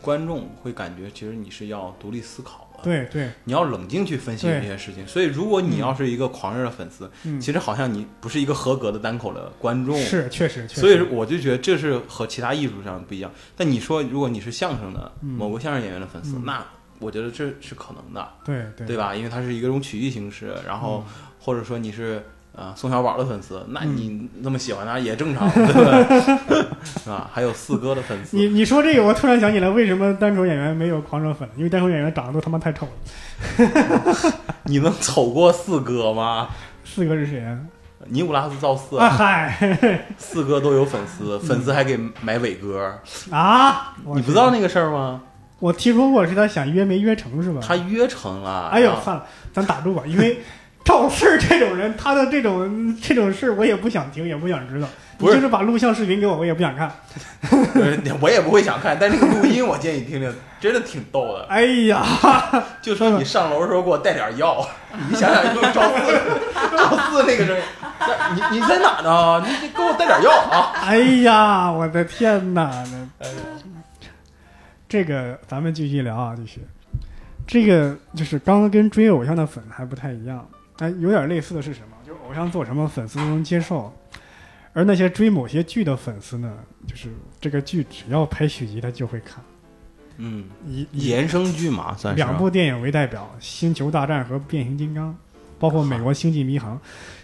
[0.00, 5.06] 观众会感觉，其实你是要独立思考的，对对，你要冷静去分析这些事情。
[5.06, 9.96] 所以，如果你要是一个狂热的粉丝，嗯，其实好像你不是一个合格的单口的观众。
[9.98, 13.30] 是确实确实，所以我就觉得这是和其他艺术上不一样。
[13.56, 16.64] 但你说，如果你是相声的嗯某个相声演员的粉丝，嗯那
[16.98, 18.96] 我觉得这是可能的，对对对？
[18.96, 19.14] 吧？
[19.14, 21.04] 因为它是一种曲艺形式，然后
[21.38, 22.24] 或者说你是
[22.56, 25.48] 呃宋小宝的粉丝，那你那么喜欢他也正常？
[25.52, 27.30] 是吧？
[27.32, 31.48] 还有四哥的粉丝，你你说这个，我突然想起来，为什么单口演员没有狂热粉？
[31.56, 34.32] 因为单口演员长得都他妈太丑了。
[34.64, 36.48] 你能瞅过四哥吗？
[36.84, 37.58] 四哥是谁啊？
[38.08, 43.00] 尼古拉斯赵四，啊嗨四哥都有粉丝，粉丝还给买伟哥，
[43.30, 43.94] 啊！
[44.14, 45.20] 你不知道那个事儿吗？
[45.58, 47.60] 我听说过，是他想约没约成是吧？
[47.66, 50.38] 他约成了，哎呦，算了，咱打住吧，因为
[50.86, 54.86] 赵四这种人，他的这种 这种事，我也不想听，也不想知道。
[55.18, 56.88] 不是你就是把录像视频给我，我也不想看。
[57.74, 61.46] 呃我也不会想看，但这个录音我建议听听，真的挺逗的。
[61.48, 62.04] 哎呀，
[62.80, 64.64] 就说你上楼的时候给我带点药，
[65.08, 66.20] 你想想就是赵四，
[66.76, 67.62] 赵四那个声音，
[68.36, 69.44] 你你在哪呢？
[69.44, 70.72] 你你给我带点药啊！
[70.84, 72.70] 哎呀，我的天哪！
[73.18, 73.26] 那
[74.88, 76.60] 这个咱们继续聊啊，继续。
[77.46, 80.46] 这个就是刚刚跟追偶像的粉还不太一样，
[80.78, 81.96] 哎，有点类似的是什么？
[82.06, 83.92] 就是偶像做什么粉丝都能接受，
[84.72, 87.08] 而那些追某些剧的粉丝呢，就是
[87.40, 89.42] 这个剧只要拍续集他就会看，
[90.18, 95.10] 嗯，以以衍生剧嘛，算是两部电影为代表，《星球大战》和《变形金刚》，
[95.58, 96.76] 包括美国《星际迷航》。《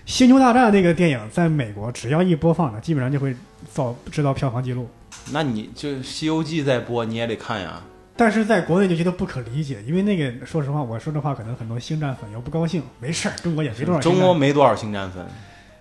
[0.07, 3.37] 星球大战》那个电影在美国只要一播放呢，基本上就会
[3.73, 4.89] 造制造票房记录。
[5.31, 7.83] 那你就《西游记》在播，你也得看呀。
[8.17, 12.83] 但是在国内就觉得不可理解，因为那个说实话，我说这话可能很多星战粉又不高兴。
[13.01, 14.23] 没事儿，中国也没多少星中战。
[14.23, 15.27] 国没多少星战粉，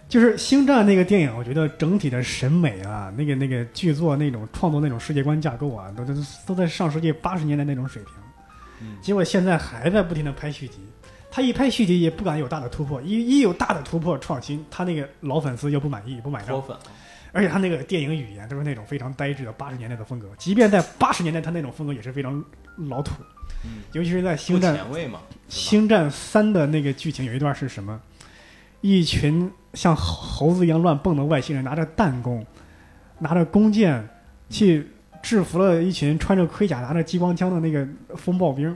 [0.07, 6.13] 就是星战那个电影，我觉得整体的审美啊，那个那个剧作那种创作那种世界观架构啊，都都
[6.47, 8.13] 都在上世纪八十年代那种水平。
[8.81, 10.79] 嗯结果现在还在不停的拍续集，
[11.29, 16.77] 他一拍续集也不敢有大的突破，一一有大的突破创新，他那个老粉丝又不满意不买账，脱粉，
[17.31, 22.43] 而且他那个电影语言都是那种非常呆滞的八十年代的风格，即便在八十年代，他那种风格也是非常
[22.89, 23.13] 老土，
[23.63, 27.99] 嗯，尤其是在《星战》前卫嘛，《星战三》的那个剧情有一段是什么？
[28.81, 32.43] 一群像猴子一样乱蹦的外星人拿着弹弓，
[33.19, 34.09] 拿着弓箭
[34.49, 34.87] 去
[35.21, 38.75] 制服了一群穿着盔甲、拿着激光枪的那个风暴兵。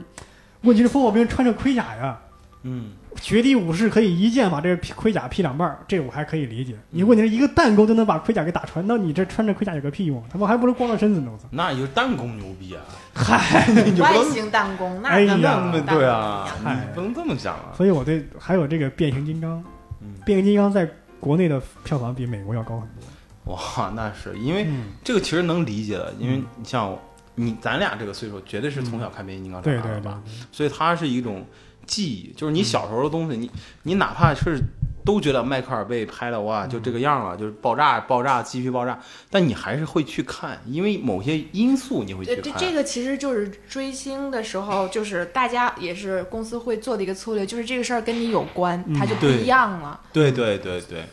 [0.62, 2.20] 问题是风暴兵穿着盔甲呀，
[2.62, 6.74] 嗯，绝地武士可以一剑把这个盔甲劈两半儿，这我还可以理解。
[6.90, 10.22] 你问题是一个弹弓就能把盔甲给打穿，那你这穿着盔甲有个屁用？
[10.30, 11.30] 他们还不如光着身子呢！
[11.32, 11.48] 我操！
[11.50, 12.82] 那也就是弹弓牛逼啊，
[13.14, 19.62] 嗨，外你就不能星弹弓，那那么对啊，嗨你不能这么讲啊，所以我对还有这个变形金刚，
[20.00, 20.88] 嗯，变形金刚在
[21.18, 23.54] 国内的票房比美国要高很多。
[23.54, 26.96] 哇，那是因为嗯，这个其实能理解的，因为嗯你像
[27.34, 31.44] 你咱俩这个岁数，绝对是从小看变形金刚长对对对大的吧，，所以它是一种
[31.86, 33.50] 记忆，就是你小时候的东西，你
[33.84, 34.60] 你哪怕是
[35.04, 38.98] 都觉得迈克尔被拍的哇就这个样了，就是爆炸爆炸继续爆炸，
[39.30, 42.66] 但你还是会去看，因为某些因素你会去看这。
[42.66, 50.00] 这个其实就是追星的时候，就是大家也是公司会做的一个策略，就是这个事儿跟你有关，嗯它就不一样了。
[50.12, 51.04] 对对对对，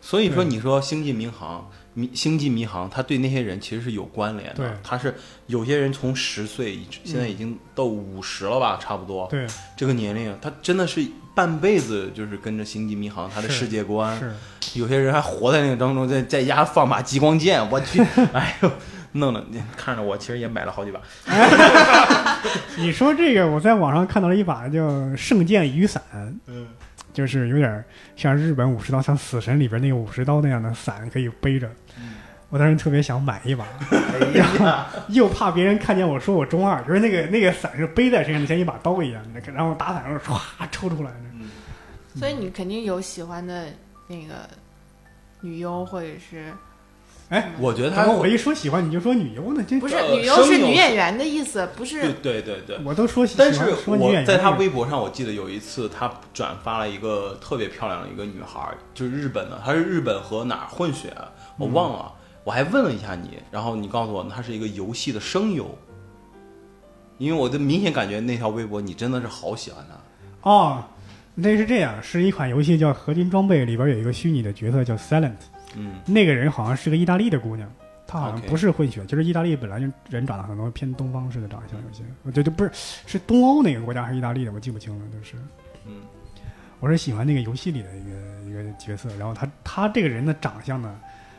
[0.00, 1.68] 所以说你说星际迷航。
[1.98, 4.78] 迷星际迷航，它对那些人其实是有关联对的。
[4.84, 5.12] 他是
[5.46, 9.26] 有些人从十岁，现在已经到五十了吧，差不多。
[9.28, 9.44] 对，
[9.76, 14.16] 这个年龄，他真的是半辈子就是跟着星际迷航，他的世界观。
[14.16, 14.32] 是
[14.78, 18.00] 有些人还活在那个当中，在在家放把激光剑，我去，
[18.32, 18.70] 哎呦，
[19.12, 19.44] 弄的
[19.76, 21.00] 看着我其实也买了好几把。
[22.76, 24.86] 你说这个，我在网上看到了一把叫
[25.16, 26.02] “圣剑雨伞”，
[26.46, 26.68] 嗯，
[27.12, 27.84] 就是有点
[28.14, 31.68] 像日本武士刀，像《死神》里边那个武士刀那样的伞，可以背着。
[32.50, 33.66] 我当时特别想买一把，
[34.32, 34.66] 然后
[35.08, 42.18] 又怕别人看见我说我中二，就是那个那个伞是背在身上的，像一把刀一样的，然后打伞时候唰抽出来的。
[42.18, 43.66] 所以你肯定有喜欢的
[44.06, 44.48] 那个
[45.42, 46.52] 女优，或者是
[47.28, 49.62] 哎，我觉得他我一说喜欢你就说女优呢？
[49.68, 52.78] 这不是呃女优是女演员的意思，不是对对对。
[52.82, 61.12] 我都说喜但是喜欢女演我员在他微博上，我记得有一次他转发了一个特别漂亮的一个女孩，就是日本的，她是日本和哪儿混血，
[61.58, 62.12] 我忘了。
[62.48, 65.68] 我还问了一下你，然后你告诉我他是一个游戏的声优，
[67.18, 70.50] 因为我就明显感觉那条微博你真的是好喜欢他。
[70.50, 70.82] 哦，
[71.34, 75.36] 那是这样，是一款游戏叫《合金装备》，里边有一个虚拟的角色叫 Silent，
[75.76, 75.96] 嗯。
[76.06, 77.70] 那个人好像是个意大利的姑娘，
[78.06, 85.36] 她好像不是混血，就是意大利本来就人长得很多偏东方式的长相，有些我觉得不是是东欧哪个国家还是意大利的，我记不清了，就是。
[85.86, 86.00] 嗯。
[86.80, 90.98] 我是喜欢那个游戏里的一个一个角色，然后他他这个人的长相呢，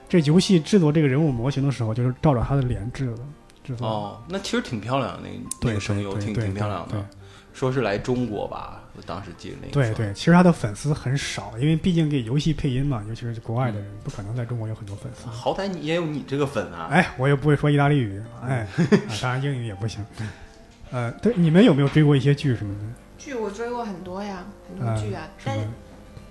[0.09, 3.17] 这游戏制作这个人物模型的时候，就是照着他的脸制的，
[3.63, 3.87] 制作。
[3.87, 7.05] 哦，那其实挺漂亮的，那那个声优挺挺漂亮的。
[7.53, 9.73] 说是来中国吧，我当时记得那个。
[9.73, 15.27] 对对，其实他的粉丝很少，因为毕竟给游戏配音嘛，尤其是国外的人，不可能在中国有很多粉丝。
[15.27, 16.87] 好歹你也有你这个粉啊。
[16.89, 20.03] 哎，我又不会说意大利语，哎， 啊、当然英语也不行。
[20.91, 22.81] 呃，对，你们有没有追过一些剧什么的？
[23.17, 25.67] 剧我追过很多呀，很多嗯剧啊，什但是？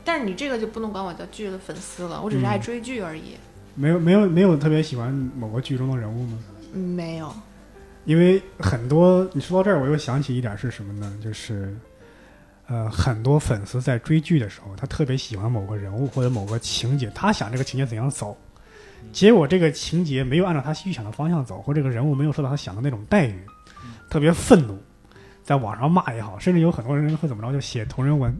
[0.04, 3.36] 但是你这个就不能管我叫剧的粉丝了，我只是爱追剧而已。
[3.78, 6.38] 没有没有没有特别喜欢某个剧中的人物吗？
[6.74, 7.32] 嗯，没有，
[8.04, 11.16] 因为很多你说到这儿，我又想起一点是什么呢？
[11.22, 11.72] 就是，
[12.66, 18.36] 呃，很多粉丝在追剧的时候，他特别喜欢某个人物或者某个情节，他想这个情节怎样走，
[19.12, 23.38] 结果这个情节没有按照他预想的方向走，或这个人物没有受到他想的那种待遇，
[24.10, 24.76] 特别愤怒，
[25.44, 28.36] 在网上骂也好，甚至有很多人会怎么着，就写同人文，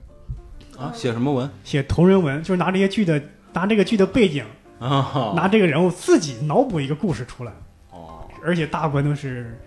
[0.76, 1.48] 啊，写什么文？
[1.62, 3.22] 写同人文，就是拿这些剧的
[3.52, 4.44] 拿这个剧的背景，
[4.80, 5.32] 啊？
[5.36, 7.52] 拿这个人物自己脑补一个故事出来。
[7.90, 9.58] 哦，而且大部分都是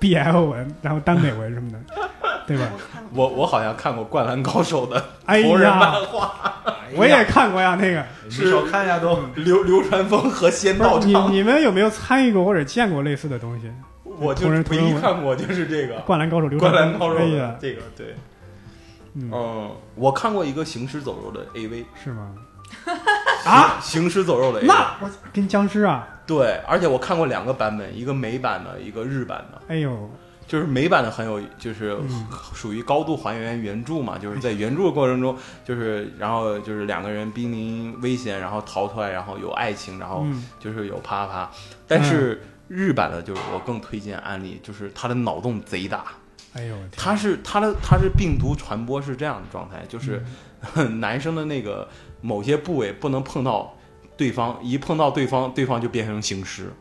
[0.00, 1.78] BL 文，然后耽美文什么的，
[2.46, 2.70] 对吧？
[3.14, 3.26] 我。
[3.26, 6.62] 我我好像看过《灌篮高手》的哎同人呀，漫画，
[6.96, 8.04] 我也看过呀，那个。
[8.24, 9.18] 你少看呀都。
[9.36, 13.70] 流流川枫和仙道你，你们有没有参与过或者见过类似的东西？
[14.20, 17.20] 我就唯同人同人文一看过就是这个《灌篮高手流灌川篮高手》
[17.60, 18.16] 这个，对，
[19.14, 22.34] 嗯，嗯，我看过一个行尸走肉的 AV，是吗？
[23.44, 29.62] 啊，行尸走肉的那我跟僵尸啊，对，而且我看过两个版本，一个美版的，一个日版的。
[29.68, 30.10] 哎呦，
[30.46, 41.32] 就是美版的很有，就是嗯属于高度还原原著嘛，就是在原著的过程中，就是然后就是两个人濒临危险，然后逃出来，然后有爱情，然后嗯，就是有啪啪。
[41.32, 41.50] 啪。
[41.86, 46.04] 但是日版的，就是我更推荐案例，就是他的脑洞贼大，
[46.54, 50.34] 哎呦，他是他的他是病毒传播是这样的状态，就是嗯。
[50.98, 51.88] 男生的那个
[52.20, 53.76] 某些部位不能碰到
[54.16, 56.72] 对方，一碰到对方，对方就变成行尸，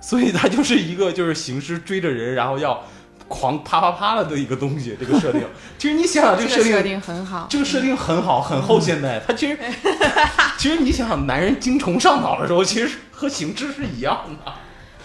[0.00, 2.82] 所以他就是一个就是行尸追着人，然后要
[3.28, 4.96] 狂啪啪啪了的一个东西。
[4.98, 5.42] 这个设定，
[5.78, 7.46] 其实你想想，这个设定，这个设定很好。
[7.48, 9.20] 这个设定很好，很后现代。
[9.26, 9.58] 它其实，
[10.58, 14.52] 其实你想想，男人精虫上脑的时候，其实和行尸是一样的，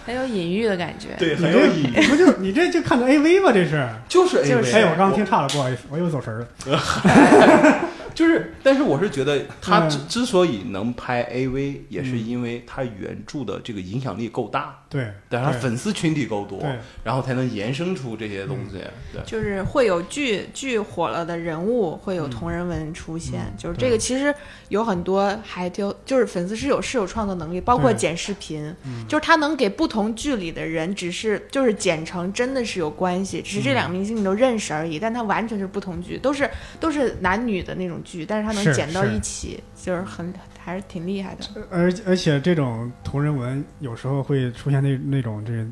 [0.04, 1.10] 很有隐喻的感觉。
[1.18, 2.06] 对，很有隐喻。
[2.08, 3.52] 不就你这就看的 AV 吗？
[3.52, 3.88] 这是。
[4.08, 7.80] 就是 AV，是哎，我刚刚听岔了，不好意思，我又走神儿了。
[8.20, 9.88] 就是，但是我是觉得他嗯。
[9.88, 18.78] 之之所以能拍 AV，也是因为他原著的这个影响力够大，对，对他粉丝群体够多对，然后才能延伸出这些东西。
[19.12, 23.56] 对，就是会有剧剧火了的人物会有同人文出现，嗯。
[23.56, 24.34] 就是这个其实
[24.68, 29.06] 有很多还就就是粉丝是有是有创作能力，包括剪视频，嗯。
[29.06, 41.44] 就是他能给不同剧里的人只是就是剪成真的是有关系，只是这两个明星你都认识而已，但他完全是不同剧，都是都是男女的那种剧，但是他能剪到一起，就是很还是挺厉害的。
[41.70, 45.66] 而而且这种同人文有时候会出现那那种这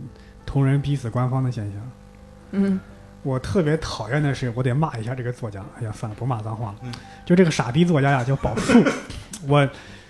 [0.46, 1.90] 同人逼死官方的现象。
[2.52, 2.80] 嗯，
[3.22, 5.62] 我特别讨厌的是，我得骂一下这个作家。
[5.78, 6.76] 哎呀，算了，不骂脏话了。
[6.82, 6.92] 嗯
[7.26, 8.82] 就这个傻逼作家呀，叫宝树。
[9.46, 9.68] 我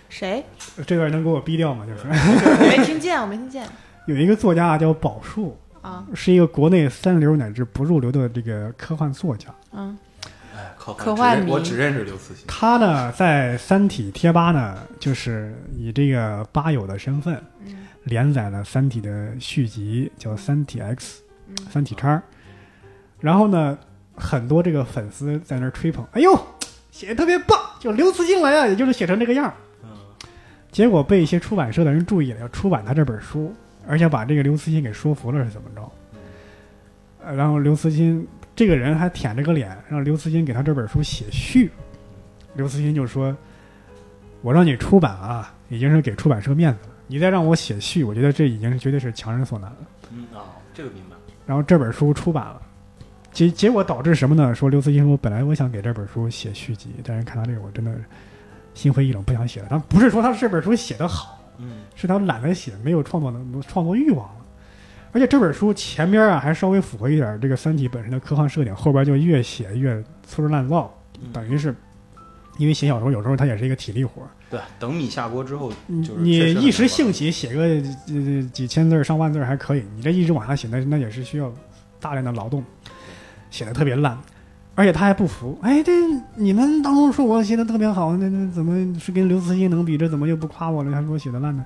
[0.09, 0.45] 谁？
[0.87, 1.85] 这段能给我逼掉吗？
[1.85, 3.66] 就是我没听见，我没听见
[4.07, 9.49] 有一个作家啊叫宝树，啊，是一个国内三流乃至不入流的这个科幻作家。
[9.72, 10.08] 嗯哎，
[10.95, 12.45] 科科幻迷我只认识刘慈欣。
[12.47, 21.20] 他呢，在三体贴吧呢，就是以这个吧友的身份嗯连载了《三体》的续集，叫《三体 X》。
[21.22, 22.22] 嗯三体叉。
[23.20, 23.76] 然后呢，
[24.14, 26.39] 很多这个粉丝在那儿吹捧，哎呦，
[26.91, 29.55] 写的特别棒，就刘慈欣来啊，也就是写成这个样儿。
[29.82, 29.89] 嗯，
[30.70, 33.51] 结果被一些出版社的人注意了，要出版他这本书，
[33.89, 35.91] 而且把这个刘慈欣给说服了，是怎么着？
[37.24, 38.28] 呃，然后刘慈欣
[38.59, 41.71] 这个人还舔着个脸，让刘慈欣给他这本书写序。
[42.55, 43.33] 刘慈欣就说
[44.43, 49.77] ：“我让你出版啊，已经是给出版社面子了，你再让我写序，我觉得这已经是绝对是强人所难了。”
[50.13, 51.15] 嗯啊，这个明白。
[51.47, 52.61] 然后这本书出版了，
[53.31, 54.53] 结结果导致什么呢？
[54.53, 57.95] 说刘慈欣说，本来我想给这本书写续集，但是看到这个我真的
[58.75, 59.69] 心灰意冷，不想写了。
[59.71, 64.35] 他不是说他这本书写得好，嗯是他懒得写，没有创作能创作欲望了。
[65.13, 71.75] 而且这本书前边啊还稍微符合一点这个《三体》本身的科幻设定，后边就越写越粗制滥造，嗯等于是
[72.59, 77.63] 因为写小说有时候它也是一个体力活，对，等米下锅之后，你一时兴起写个
[78.09, 81.53] 呃几千字儿上万字儿还可以，你这一直往下写，那那也是需要
[82.01, 82.63] 大量的劳动，
[83.51, 84.19] 写的特别烂，
[84.75, 85.93] 而且他还不服，哎，这
[86.35, 89.97] 你们当初说我写的特别好，那那怎么是跟刘慈欣能比？
[89.97, 90.91] 这怎么又不夸我了？
[90.91, 91.65] 还说我写的烂呢？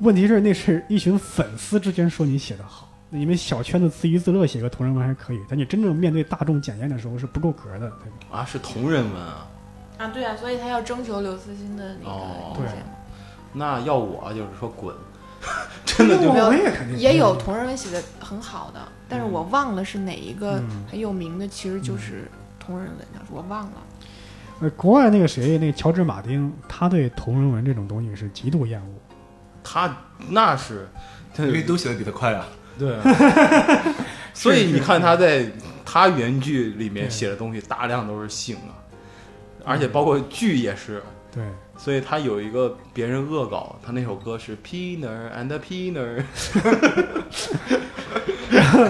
[0.00, 8.38] 问题是那是一群粉丝之间说你写的好，你们小圈子自娱自乐写个同人文还可以，但你真正面对大众检验的时候是不够格的，对吧？
[8.38, 9.46] 啊，是同人文啊。
[9.98, 12.76] 啊，对啊，所以他要征求刘慈欣的那哦个意见。
[13.52, 14.94] 那要我就是说滚，
[15.84, 23.72] 真的就也肯定也有同人文写的很好的，但是我忘了是哪一个嗯很有名的，其实就是同人文的，我忘了。
[24.60, 28.94] 呃，国外那个谁，那个乔治马丁，他对同人文这种东西是极度厌恶。
[29.62, 29.96] 他
[30.28, 30.88] 那是，
[31.34, 32.46] 他因为都写的比他快啊。
[32.78, 32.96] 对，
[34.32, 35.50] 所以你看他在
[35.84, 38.72] 他原剧里面写的东西大量都是性啊，
[39.64, 41.02] 而且包括剧也是。
[41.32, 41.44] 对，
[41.78, 46.24] 所以他有一个别人恶搞，他那首歌是 Pinner and Pinner，
[48.50, 48.84] 然后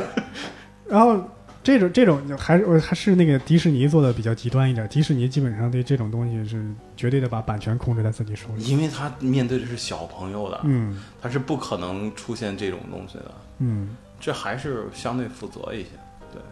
[0.86, 1.22] 然后
[1.70, 6.64] 这种这种还是还是那个迪士尼做的比较极端一点，迪士尼基本上对这种东西是
[6.96, 8.64] 绝对的把版权控制在自己手里。
[8.64, 11.00] 因为他面对的是小朋友的，嗯。
[11.22, 15.90] 他是不可能出现这种东西的，嗯，这还是相对负责一些。
[16.32, 16.42] 对，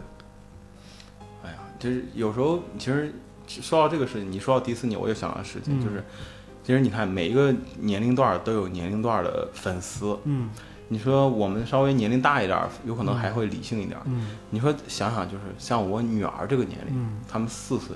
[1.43, 3.11] 哎呀，就是有时候其实
[3.47, 5.83] 说到这个事情，你说到迪士尼，我就想到事情，嗯。
[5.83, 6.03] 就是
[6.63, 10.49] 其实你看每一个年龄段都有年龄段的粉丝，嗯
[10.89, 14.03] 你说我们稍微年龄大一点儿，有可能还会理性一点儿。
[14.07, 17.95] 嗯你说想想，就是像我女儿这个年龄，嗯他们四岁，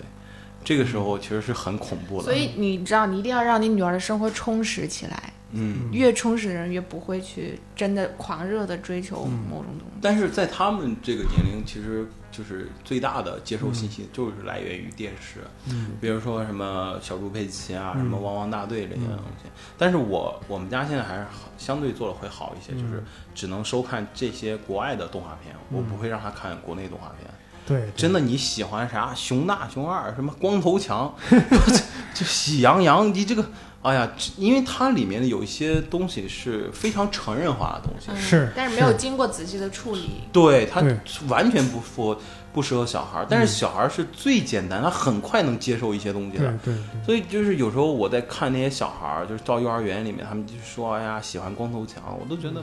[0.64, 2.24] 这个时候其实是很恐怖的。
[2.24, 9.32] 所以你知道，你一定要让你女儿的生活充实起来，嗯，越充实的人越不会去真的狂热的追求嗯。
[9.50, 9.94] 某种东西。
[10.02, 15.40] 但是在他们这个年龄，其实就是最大的接受信息就是来源于电视，
[15.70, 15.92] 嗯。
[16.02, 19.16] 比如说什么小猪佩奇啊，嗯什么汪汪大队这些嗯。
[19.18, 19.50] 东西。
[19.78, 23.06] 但是我我们家现在还是好相对做的会好一些，就是嗯。
[23.36, 25.86] 只能收看这些国外的动画片，我嗯。
[25.86, 27.30] 不会让他看国内动画片。
[27.66, 29.14] 对，真的你喜欢啥？
[29.16, 31.16] 熊大、熊二，什么光头强，
[32.14, 33.46] 就喜羊羊，你这个，
[33.84, 40.22] 哎呀，因为它里面的有一些东西是非常成人化的东西，嗯是但是没有经过仔细的处理。
[40.32, 40.82] 对它
[41.28, 42.20] 完全不符合
[42.54, 46.46] 不适合小孩儿，但是嗯小孩儿是最简单，他很快能接受一些东西的。
[46.64, 52.62] 对对对，所以就是有时候我在看那些小孩儿，就是到幼儿园里面，他们就说哎呀喜欢光头强，我都觉得，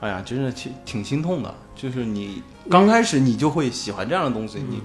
[0.00, 1.54] 哎呀，真的挺挺心痛的。
[1.76, 4.82] 就是你刚开始你就会喜欢这样的东西，你，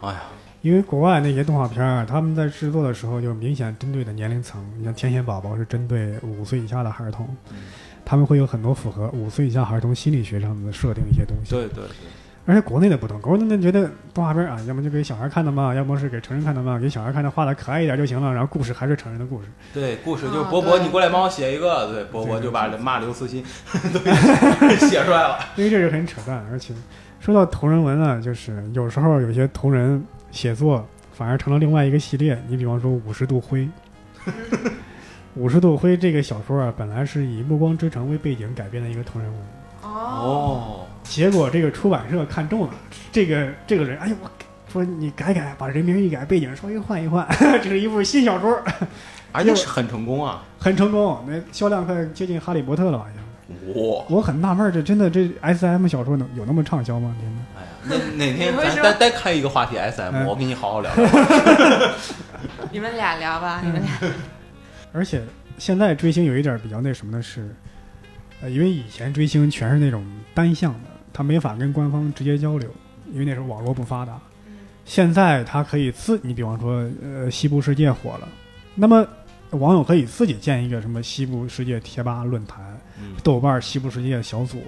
[0.00, 0.22] 哎呀，
[0.62, 7.26] 因为国外那些动画片儿，他们在制作的时候就明显针对的年龄层，你像《天线宝宝》是针对五岁以下的儿童，
[8.04, 11.52] 他们会有很多符合五岁以下儿童心理学上的设定一些东西。
[11.54, 11.84] 对对对，
[12.44, 19.48] 而且国内的不同，国内的觉得动画片儿啊，要么就给小孩看的嘛，要么是给成人看的嘛，给小孩看的画的可爱一点就行了，然后故事还是成人的故事。
[19.72, 23.42] 对，故事就是啊伯伯，你过来帮我写一个，对，伯伯就把骂刘慈欣
[23.94, 23.98] 都
[24.86, 25.38] 写出来了。
[25.56, 26.74] 因为这是很扯淡，而且
[27.18, 32.40] 说到同人文啊，就是有时候有些同人写作反而成了另外一个系列。
[32.48, 33.60] 你比方说《五十度灰》，
[35.34, 39.36] 《五十度灰》这个小说啊，本来是以《暮光之城》为背景改编的一个同人物，
[39.82, 42.70] 哦，哦，结果这个出版社看中了
[43.10, 44.30] 这个这个人，哎呦我。
[44.72, 47.26] 说你改改，把人名一改，背景稍微换一换，
[47.60, 48.56] 这是一部新小说，
[49.32, 50.44] 而且是很成功啊！
[50.60, 53.74] 很成功，那销量快接近《哈利波特》了，好像。
[53.74, 57.12] 哇，我很纳闷，这真的这 S M 小说能有那么畅销吗？
[57.18, 57.59] 天哪！
[57.88, 61.10] 哎呀，哪哪天你为什么咱单单开一个话题 SM，嗯我跟你好好聊聊。
[62.70, 63.90] 你们俩聊吧，你们俩。
[64.92, 65.22] 而且
[65.58, 67.48] 现在追星有一点比较那什么的是，
[68.42, 70.04] 呃，因为以前追星全是那种
[70.34, 72.68] 单向的，他没法跟官方直接交流，
[73.12, 74.18] 因为那时候网络不发达。
[74.84, 78.28] 现在他可以自，你比方说，呃，西部世界火了，
[78.74, 79.06] 那么
[79.50, 82.60] 网友可以自己建一个什么西部世界贴吧论坛、
[83.00, 84.62] 嗯豆瓣西部世界小组。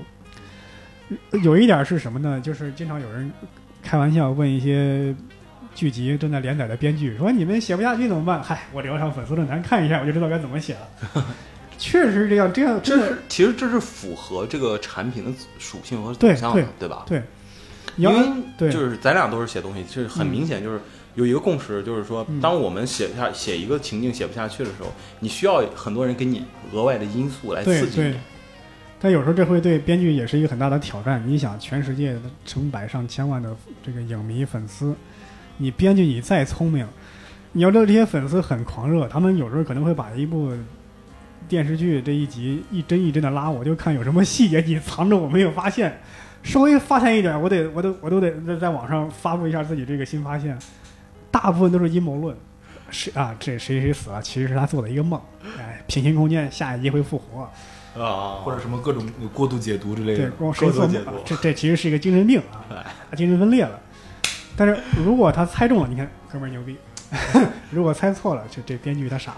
[1.42, 2.40] 有一点是什么呢？
[2.40, 3.30] 就是经常有人
[3.82, 5.14] 开玩笑问一些
[5.74, 11.24] 剧集正在连载的编剧说：“你们写不下去怎么办？”嗨，我聊上粉丝论坛看一下，我就知道该怎么写了。
[11.78, 17.04] 确实是这样，这样这是其实这是符合这个产品的属性和走对向的对，对吧？
[17.06, 17.22] 对。
[17.96, 20.80] 因为对就是咱俩都是写东西，就是很明显就是
[21.14, 24.90] 有一个共识，就是说嗯，当我们写下写一个情境写不下去的时候，
[25.20, 26.42] 你需要很多人给你
[26.72, 28.14] 额外的因素来刺激你。，
[29.02, 31.20] 但有时候这会对编剧也是一个很大的挑战。
[31.26, 34.94] 你想，全世界成百上千万的这个影迷粉丝，
[35.56, 36.86] 你编剧你再聪明，
[37.50, 40.52] 你要知道这些粉丝很狂热，他们有时候可能会把一部
[41.48, 46.00] 电视剧这一集一帧一帧的拉，我就看有什么细节你藏着我没有发现，
[46.44, 50.56] 稍微发现一点，我得我都我都得在在网上发布一下自己这个新发现。
[51.32, 52.36] 大部分都是阴谋论，
[52.90, 55.20] 谁啊这谁谁死了，其实是他做的一个梦。
[55.58, 57.50] 哎，平行空间下一集会复活。
[57.98, 62.40] 啊，或者什么各种过度解读之类对的，，光谁做高度解读，这这其实是一个精神病
[62.70, 63.78] 啊，他精神分裂了。
[64.56, 66.74] 但是如果他猜中了，你看哥们儿牛逼；
[67.70, 69.36] 如果猜错了，就这编剧他傻。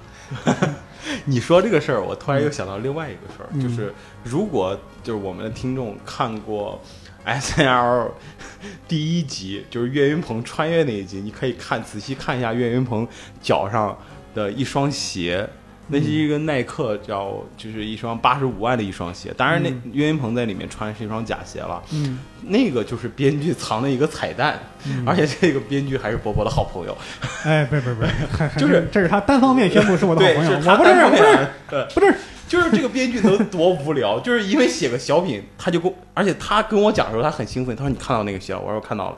[1.26, 3.92] 你说这个事儿，我突然又想到另外一个事儿，嗯就是
[4.22, 6.80] 如果就是我们的听众看过
[7.24, 8.14] S N L
[8.88, 13.06] 第一集，就是岳云鹏穿越那一集，你可以看仔细看一下岳云鹏
[13.40, 13.96] 脚上
[14.34, 15.48] 的一双鞋。
[15.86, 19.32] 那是一个耐克叫，就是一双八十五万的一双鞋。
[19.36, 21.82] 当然，那嗯岳云鹏在里面穿是一双假鞋了。
[21.92, 24.58] 嗯，那个就是编剧藏的一个彩蛋，
[25.04, 26.96] 而且这个编剧还是波波的好朋友。
[27.44, 32.14] 哎，不是不是不就是这是他单方面宣布是我的好，朋友，是我不是我不是对，不是，
[32.48, 39.16] 就是这个编剧能多无聊，就是因为写个小品，他就跟我，而且他跟我讲的时候，他很兴奋，他说你看到那个鞋了，我说我看到了。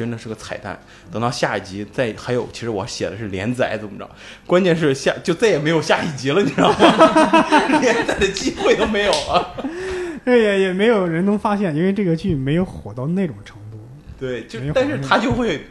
[0.00, 0.78] 其实那是个彩蛋，
[1.12, 4.08] 等到下一集再还有，其实我写的是连载怎么着，
[4.46, 6.76] 关键是下就再也没有下一集了，你知道吗？
[7.82, 9.54] 连载的机会都没有了。
[10.24, 13.78] 这也也没有人能发现，因为这个剧没有火到那种程度。
[14.18, 15.66] 对，就但是他就会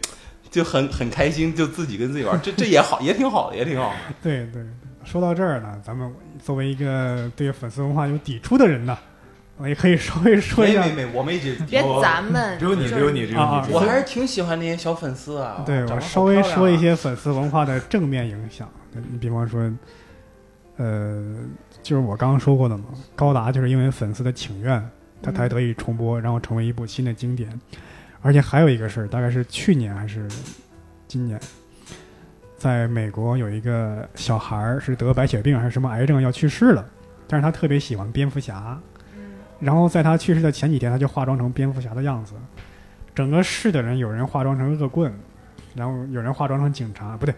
[0.52, 3.96] 就很很开心，就自己跟自己玩，这这也好，也挺好的，也挺好的。
[4.22, 4.62] 对对，
[5.04, 6.14] 说到这儿呢，咱们
[6.46, 9.09] 作为一个对粉丝文化有抵触的人呢，我
[9.68, 10.86] 也可以稍微说一下。
[10.88, 15.64] 没，我们一直别咱们，只有你，只有你，只有啊你，只我还是挺喜欢那些小粉丝啊。
[15.66, 18.70] 对我稍微说一些粉丝文化的正面影响。
[18.94, 19.72] 你比方说，
[20.78, 21.36] 呃，
[21.84, 22.86] 就是我刚刚说过的嘛，
[23.16, 24.84] 高达就是因为粉丝的请愿，
[25.22, 27.50] 它才得以重播，然后成为一部新的经典。
[28.22, 30.28] 而且还有一个事儿，大概是去年还是
[31.08, 31.40] 今年，
[32.58, 36.86] 在美国有一个小孩儿是得白血病还是什么癌症要去世了，
[37.28, 38.78] 但是他特别喜欢蝙蝠侠，
[39.60, 42.34] 然后在他去世的前几天，他就化妆成蝙蝠侠的样子。
[43.14, 45.14] 整个市的人有人化妆成恶棍，
[45.76, 47.36] 然后有人化妆成警察，不对，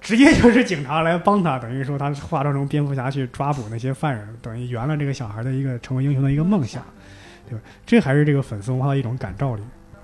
[0.00, 6.84] 直接就是警察来帮他，等于说他化妆成蝙蝠侠去抓捕那些犯人，等于圆了这个小孩的一个成为英雄的一个梦想，
[7.48, 7.64] 对吧？
[7.84, 9.62] 这还是这个粉丝文化的一种感召力。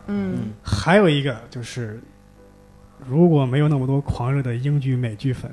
[0.08, 2.00] 嗯，还有一个就是，
[3.06, 5.48] 如果没有那么多狂热的英剧、美剧粉，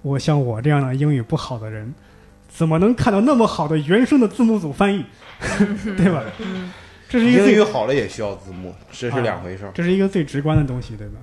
[0.00, 1.92] 我像我这样的英语不好的人，
[2.48, 5.04] 怎么能看到那么好的原声的字幕组翻译，
[5.96, 6.22] 对吧？
[7.08, 9.70] 这是一个英语好了也需要字幕，这是两回事儿。
[9.72, 11.14] 这是一个最直观的东西，对吧？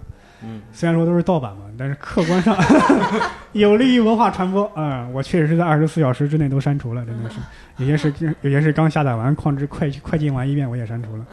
[0.43, 2.55] 嗯，虽然说都是盗版嘛，但是客观上
[3.53, 7.38] 有利于文化传播啊、我确实是在二十四小时之内都删除了，真的是
[7.78, 11.26] 有些是有些是刚下载完矿之快快进完一遍我也删除了。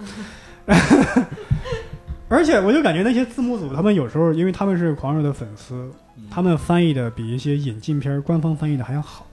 [2.29, 9.27] 而且我就感觉那些字幕组，他们有时候因为他们是狂热的粉丝，嗯他们翻译的比一些引进片儿官方翻译的还要好。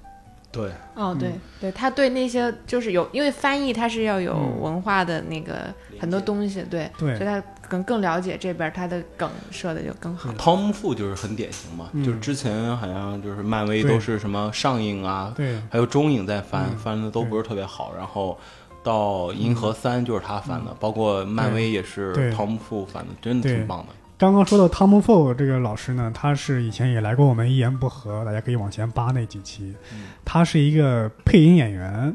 [0.52, 1.42] 对，哦，对嗯。
[1.62, 4.62] 对，他对那些就是有，因为翻译他是要有嗯。
[4.62, 7.16] 文化的那个很多东西，对，对。
[7.18, 10.32] 所以他可能更了解这边他的梗设的就更好。
[10.34, 18.38] 汤姆富就是很典型嘛，嗯就是之前好像就是漫威都是什么上映啊，对，还有中影在翻，嗯翻的都不是特别好，然后。
[18.82, 23.88] 到银河三就是他翻的，包括漫威也是汤姆富翻的，真的挺棒的。
[24.20, 29.74] 刚刚说到汤姆·福这个老师呢，他是以前也来过我们一言不合，大家可以往前扒那几期。
[29.94, 30.08] 嗯。
[30.26, 32.14] 他是一个配音演员，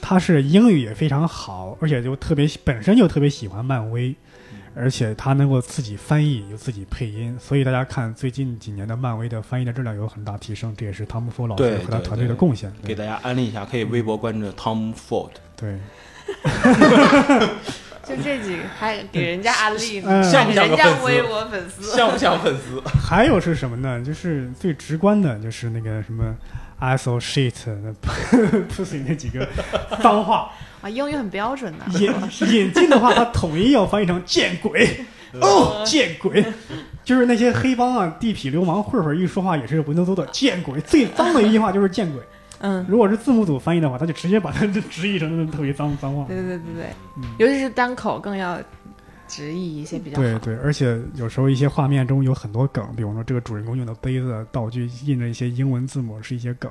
[0.00, 4.14] 他是英语也非常好，而且就特别本身就特别喜欢漫威，
[4.76, 12.72] 而且他能够自己翻译又自己配音，所以大家看最近几年的漫威的翻译的质量有很大提升，这也是汤姆·福老师和他团队的贡献。
[12.82, 12.86] 对。
[12.90, 15.76] 给大家安利一下，可以微博关注 Tom Ford，对，
[18.08, 21.96] 就这几个还给人家安利呢，嗯像不像人个粉丝家微博粉丝。
[21.96, 22.80] 像不像粉丝？
[23.00, 24.00] 还有是什么呢？
[24.04, 26.34] 就是最直观的，就是那个什么
[26.80, 27.52] asshole shit
[27.82, 27.92] 那
[28.70, 29.46] pussy 那几个
[30.02, 30.50] 脏话。
[30.82, 31.98] 啊，英语很标准的。
[31.98, 32.12] 引
[32.52, 34.88] 引进的话，它统一要翻译成见鬼
[35.40, 36.44] 哦，见鬼，
[37.02, 42.20] 就是那些黑帮啊、地痞流氓混混一说话也是文绉绉的见鬼，最脏的一句话就是见鬼。
[42.60, 46.24] 嗯，如果是字幕组翻译的话，他就直接把它 直译成特别脏脏话。
[46.26, 46.86] 对对对对对，
[47.16, 48.58] 嗯尤其是单口更要
[49.28, 50.22] 直译一些比较好。
[50.22, 56.70] 对对，而且有时候一些画面中有很多梗，比方说这个主人公用的杯子、道具印着一些英文字母是一些梗，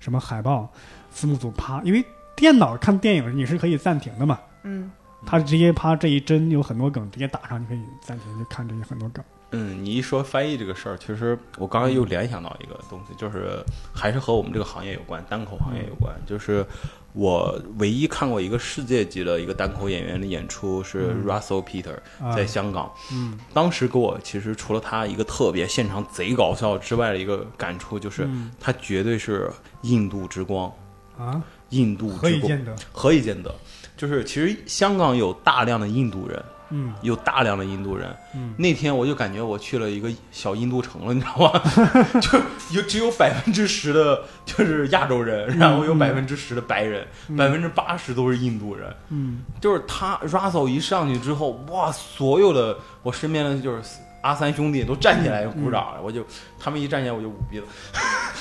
[0.00, 0.70] 什么海报，
[1.10, 4.90] 字幕组啪，因为电脑看电影你是可以暂停的嘛，嗯，
[5.26, 9.24] 他直接啪这一帧有很多梗直接打上，你可以暂停就看这些很多梗。
[9.52, 13.62] 嗯，你一说翻译这个事儿，其实我刚刚又联想到一个东西，就是
[13.94, 16.12] 还是和我们这个行业有关，单口行业有关。
[16.26, 16.66] 就是
[17.12, 21.24] 我唯一看过一个世界级的一个单口演员的演出是嗯。
[21.24, 22.34] Russell Peter 啊。
[22.34, 23.38] 在香港，嗯。
[23.54, 28.50] 当时给我其实除了他一个特别现场贼搞笑之外的一个感触，就是嗯。
[28.60, 29.48] 他绝对是
[29.82, 30.70] 印度之光，
[31.16, 31.40] 啊，
[31.70, 32.76] 印度之光，何以见得？
[32.92, 33.54] 何以见得？
[33.96, 38.08] 就是其实香港有大量的印度人，嗯有大量的印度人。
[38.34, 41.62] 嗯那天我就感觉我去了一个小印度城了，你知道吗？
[42.20, 42.38] 就
[42.72, 47.06] 有只有百分之十的就是亚洲人，然后有嗯百分之十的白人，
[47.36, 48.92] 百分之八十都是印度人。
[49.10, 53.82] 嗯就是他 Russell 一上去之后，哇，所有的我身边的就是
[54.22, 56.24] 阿三兄弟都站起来鼓掌，我就
[56.58, 57.66] 他们一站起来我就捂鼻子，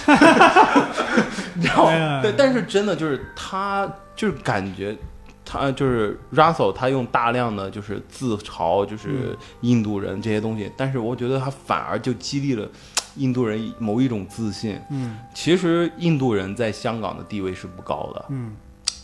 [1.54, 2.22] 你知道吗？
[2.22, 4.98] 对，但是真的就是他就是感觉。
[5.46, 12.68] 他就是 Russell，他用大量的就是自嘲，就是印度人这些东西，但是我觉得他反而就激励了
[13.16, 14.82] 印度人某一种自信。
[14.90, 18.56] 嗯其实印度人在香港的地位是不高的，嗯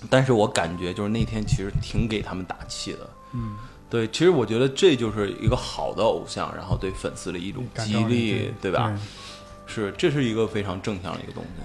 [0.09, 3.09] 但是我感觉就是那天其实挺给他们打气的。
[3.33, 3.55] 嗯，
[3.87, 8.99] 对，其实我觉得这就是一个好的偶像，然后对粉丝的一种激励，对吧？？
[9.67, 11.61] 是，这是一个非常正向的一个东西。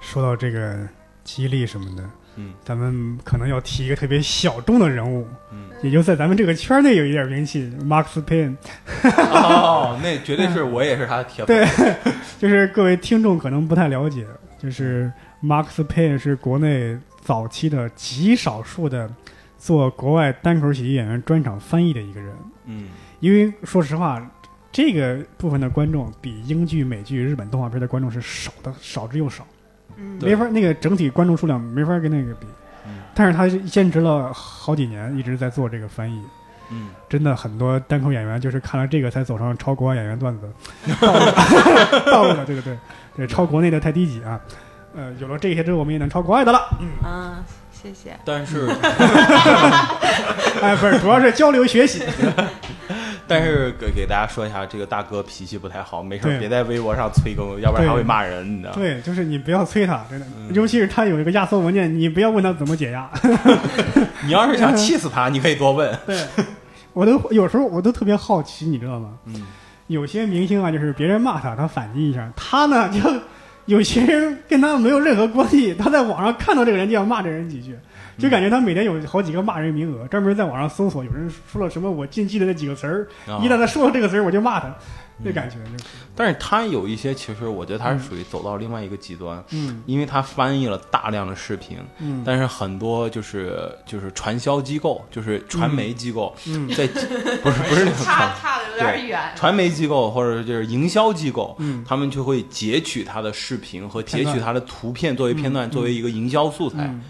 [0.00, 0.86] 说到这个
[1.24, 8.56] 激励什么的，嗯，咱们可能要提一个特别小众的人物，嗯，也就在咱们这个圈内有一点名气，Max Payne。
[9.04, 11.56] 哦，那绝对是我也是他的铁粉。
[11.56, 11.66] 对，
[12.40, 14.26] 就是各位听众可能不太了解，
[14.58, 15.12] 就是
[15.42, 19.10] Max Payne 是国内早期的极少数的
[19.58, 22.32] 做国外单口喜剧演员专场翻译的一个人。
[22.66, 22.88] 嗯
[23.20, 24.20] 因为说实话，
[24.72, 29.46] 这个部分的观众比英剧、美剧、日本动画片的观众是少的，少之又少，
[29.96, 32.46] 嗯，没法那个整体观众数量没法跟那个比。
[32.86, 36.22] 嗯但是他坚持了好几年，一直在做这个翻译。
[36.70, 40.50] 嗯，真的很多单口演员就是看了这个才走上超国外演员段子
[40.98, 41.20] 道路
[42.10, 42.78] 道路的，对对对
[43.14, 44.40] 对，超国内的太低级啊。
[44.96, 46.58] 呃，有了这些之后，我们也能超国外的了。
[47.02, 48.18] 啊，谢谢。
[48.24, 48.66] 但是
[50.62, 52.02] 哎，不是，主要是交流学习。
[53.28, 58.76] 但是给给大家说一下，这个大哥脾气不太好，没事别在微博上催更，要不然他会骂人，你知道吗？
[58.76, 63.10] 对，就是你不要催他，真的，嗯尤其是他有一个压缩文件，你不要问他怎么解压。
[64.24, 65.96] 你要是想气死他，你可以多问。
[66.06, 66.18] 对，
[66.92, 69.10] 我都有时候我都特别好奇，你知道吗？
[69.26, 69.46] 嗯
[69.88, 73.00] 有些明星啊，就是别人骂他，他反击一下，他呢就
[73.66, 77.76] 有些人跟他没有任何关系，他在网上看到这个人就要骂这人几句，
[78.18, 84.74] 就感觉他每天有好几个骂人名额，专门在网上搜索有人说了什么我禁忌的那几个词儿，啊一旦他说了这个词儿，我就骂他，
[85.18, 85.84] 那感觉就是，
[86.14, 96.86] 但是他有一些，其实我觉得他是属于走到另外一个极端，嗯因为他翻译了大量的视频，嗯但是很多就是就是传销机构，就是传媒机构，嗯在
[97.42, 99.20] 不是不是那种传差差的有有点远。
[99.34, 107.02] 传媒机构或者就是营销机构，嗯他们就会截取他的视频和截取他的图片作为片段，嗯作为一个营销素材，嗯，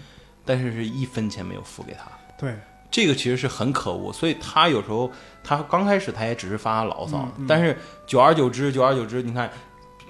[0.45, 2.09] 但是是一分钱没有付给他。
[2.37, 2.53] 对，
[2.91, 5.11] 这个其实是很可恶，所以他有时候
[5.43, 9.49] 他刚开始他也只是发发牢骚，嗯嗯但是久而久之，久而久之，你看，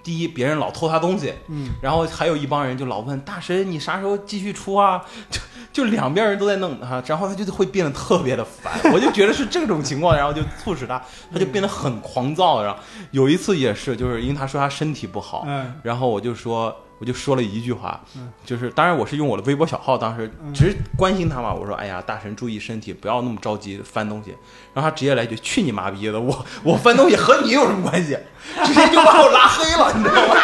[0.04, 5.04] 第一别人老偷他东西，嗯然后还有一帮人就老问大神你啥时候继续出啊？
[5.30, 5.40] 就
[5.72, 8.74] 就两边人都在弄他，然后他就会变得特别的烦。
[8.94, 11.02] 我就觉得是这种情况，然后就促使他，
[11.32, 12.62] 他就变得很狂躁。
[12.62, 12.80] 然后
[13.12, 24.34] 有一次也是，就是因为他说他身体不好，嗯然后我就说，我就说了一句话嗯，就是当然我是用我的微博小号，当时嗯只是关心他嘛，我说哎呀，大神注意身体，不要那么着急翻东西。
[24.74, 28.18] 然后他直接来一句去你妈逼的，我我翻东西和你有什么关系？
[28.64, 30.36] 直接就把我拉黑了，你知道吗？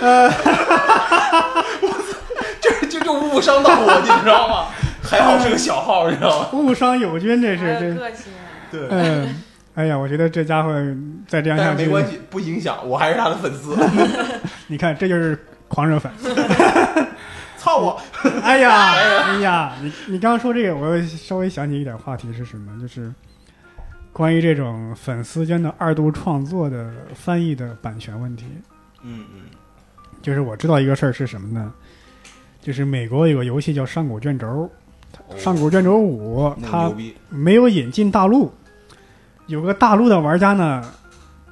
[2.62, 4.68] 就就就误伤到我，你知道吗？
[5.02, 6.48] 还好是个小号，你知道吗？
[6.52, 8.32] 误伤友军，这是个性，
[8.70, 9.42] 对，嗯，
[9.74, 10.72] 哎呀，我觉得这家伙
[11.28, 13.76] 再这样下去，没关系，不影响，我还是他的粉丝。
[14.66, 15.38] 你看这就是
[15.68, 16.10] 狂热粉。
[17.56, 18.00] 操我！
[18.42, 22.72] 哎呀，哎呀，你你刚刚说这个，我又稍微想起一点话题是什么？
[22.80, 23.12] 就是
[24.12, 28.46] 关于这种粉丝间的二度创作的翻译的版权问题。
[29.02, 29.42] 嗯嗯，
[30.22, 31.72] 就是我知道一个事儿是什么呢？
[32.62, 34.46] 就是美国有个游戏叫《上古卷轴》，
[35.28, 36.90] 哦上古卷轴五》它，
[37.28, 38.52] 没有引进大陆，
[39.50, 40.82] 有个大陆的玩家呢，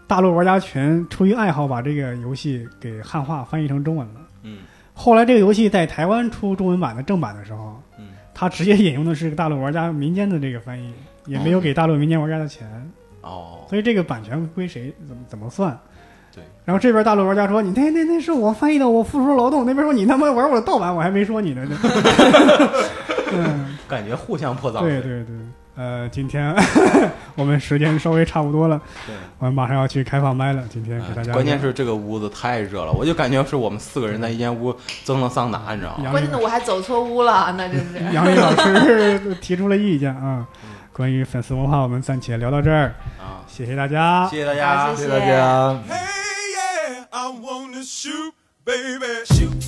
[0.06, 4.20] 大陆玩家群出于爱好把这个游戏给汉化翻译成中文了。
[4.44, 4.58] 嗯
[4.94, 10.92] 后来这个游戏在台湾出中文版的正版的时候，嗯，他直接引用的是大陆玩家民间的这个翻译，
[11.26, 12.68] 也没有给大陆民间玩家的钱，
[13.22, 15.76] 哦，所以这个版权归谁怎么怎么算？
[16.34, 16.42] 对。
[16.64, 21.64] 然后这边大陆玩家说：“你那那那是我翻译的，我付出劳动。”那边说：“你他妈玩我的盗版，我还没说你呢。”
[23.32, 25.00] 嗯，感觉互相破脏水。
[25.00, 25.36] 对对对。
[25.78, 26.52] 呃，今天
[27.36, 30.64] 我们时间稍微差不多了，对我们马上要去开放麦了。
[30.68, 34.74] 今天给大家，关键是这个屋子太热了，我就感觉是我们四个人在一间屋
[35.04, 36.10] 蒸了桑拿，你知道吗？
[36.10, 38.12] 关键的我还走错屋了，那真是。
[38.12, 40.44] 杨丽老师 提出了意见啊。
[40.92, 44.26] 关于粉丝文化，我们暂且聊到这儿，啊，谢谢大家。
[44.28, 45.80] 谢谢大家，谢谢大家。
[45.88, 45.94] Hey,
[46.56, 48.32] yeah, I wanna shoot,
[48.64, 49.06] baby.
[49.26, 49.67] Shoot.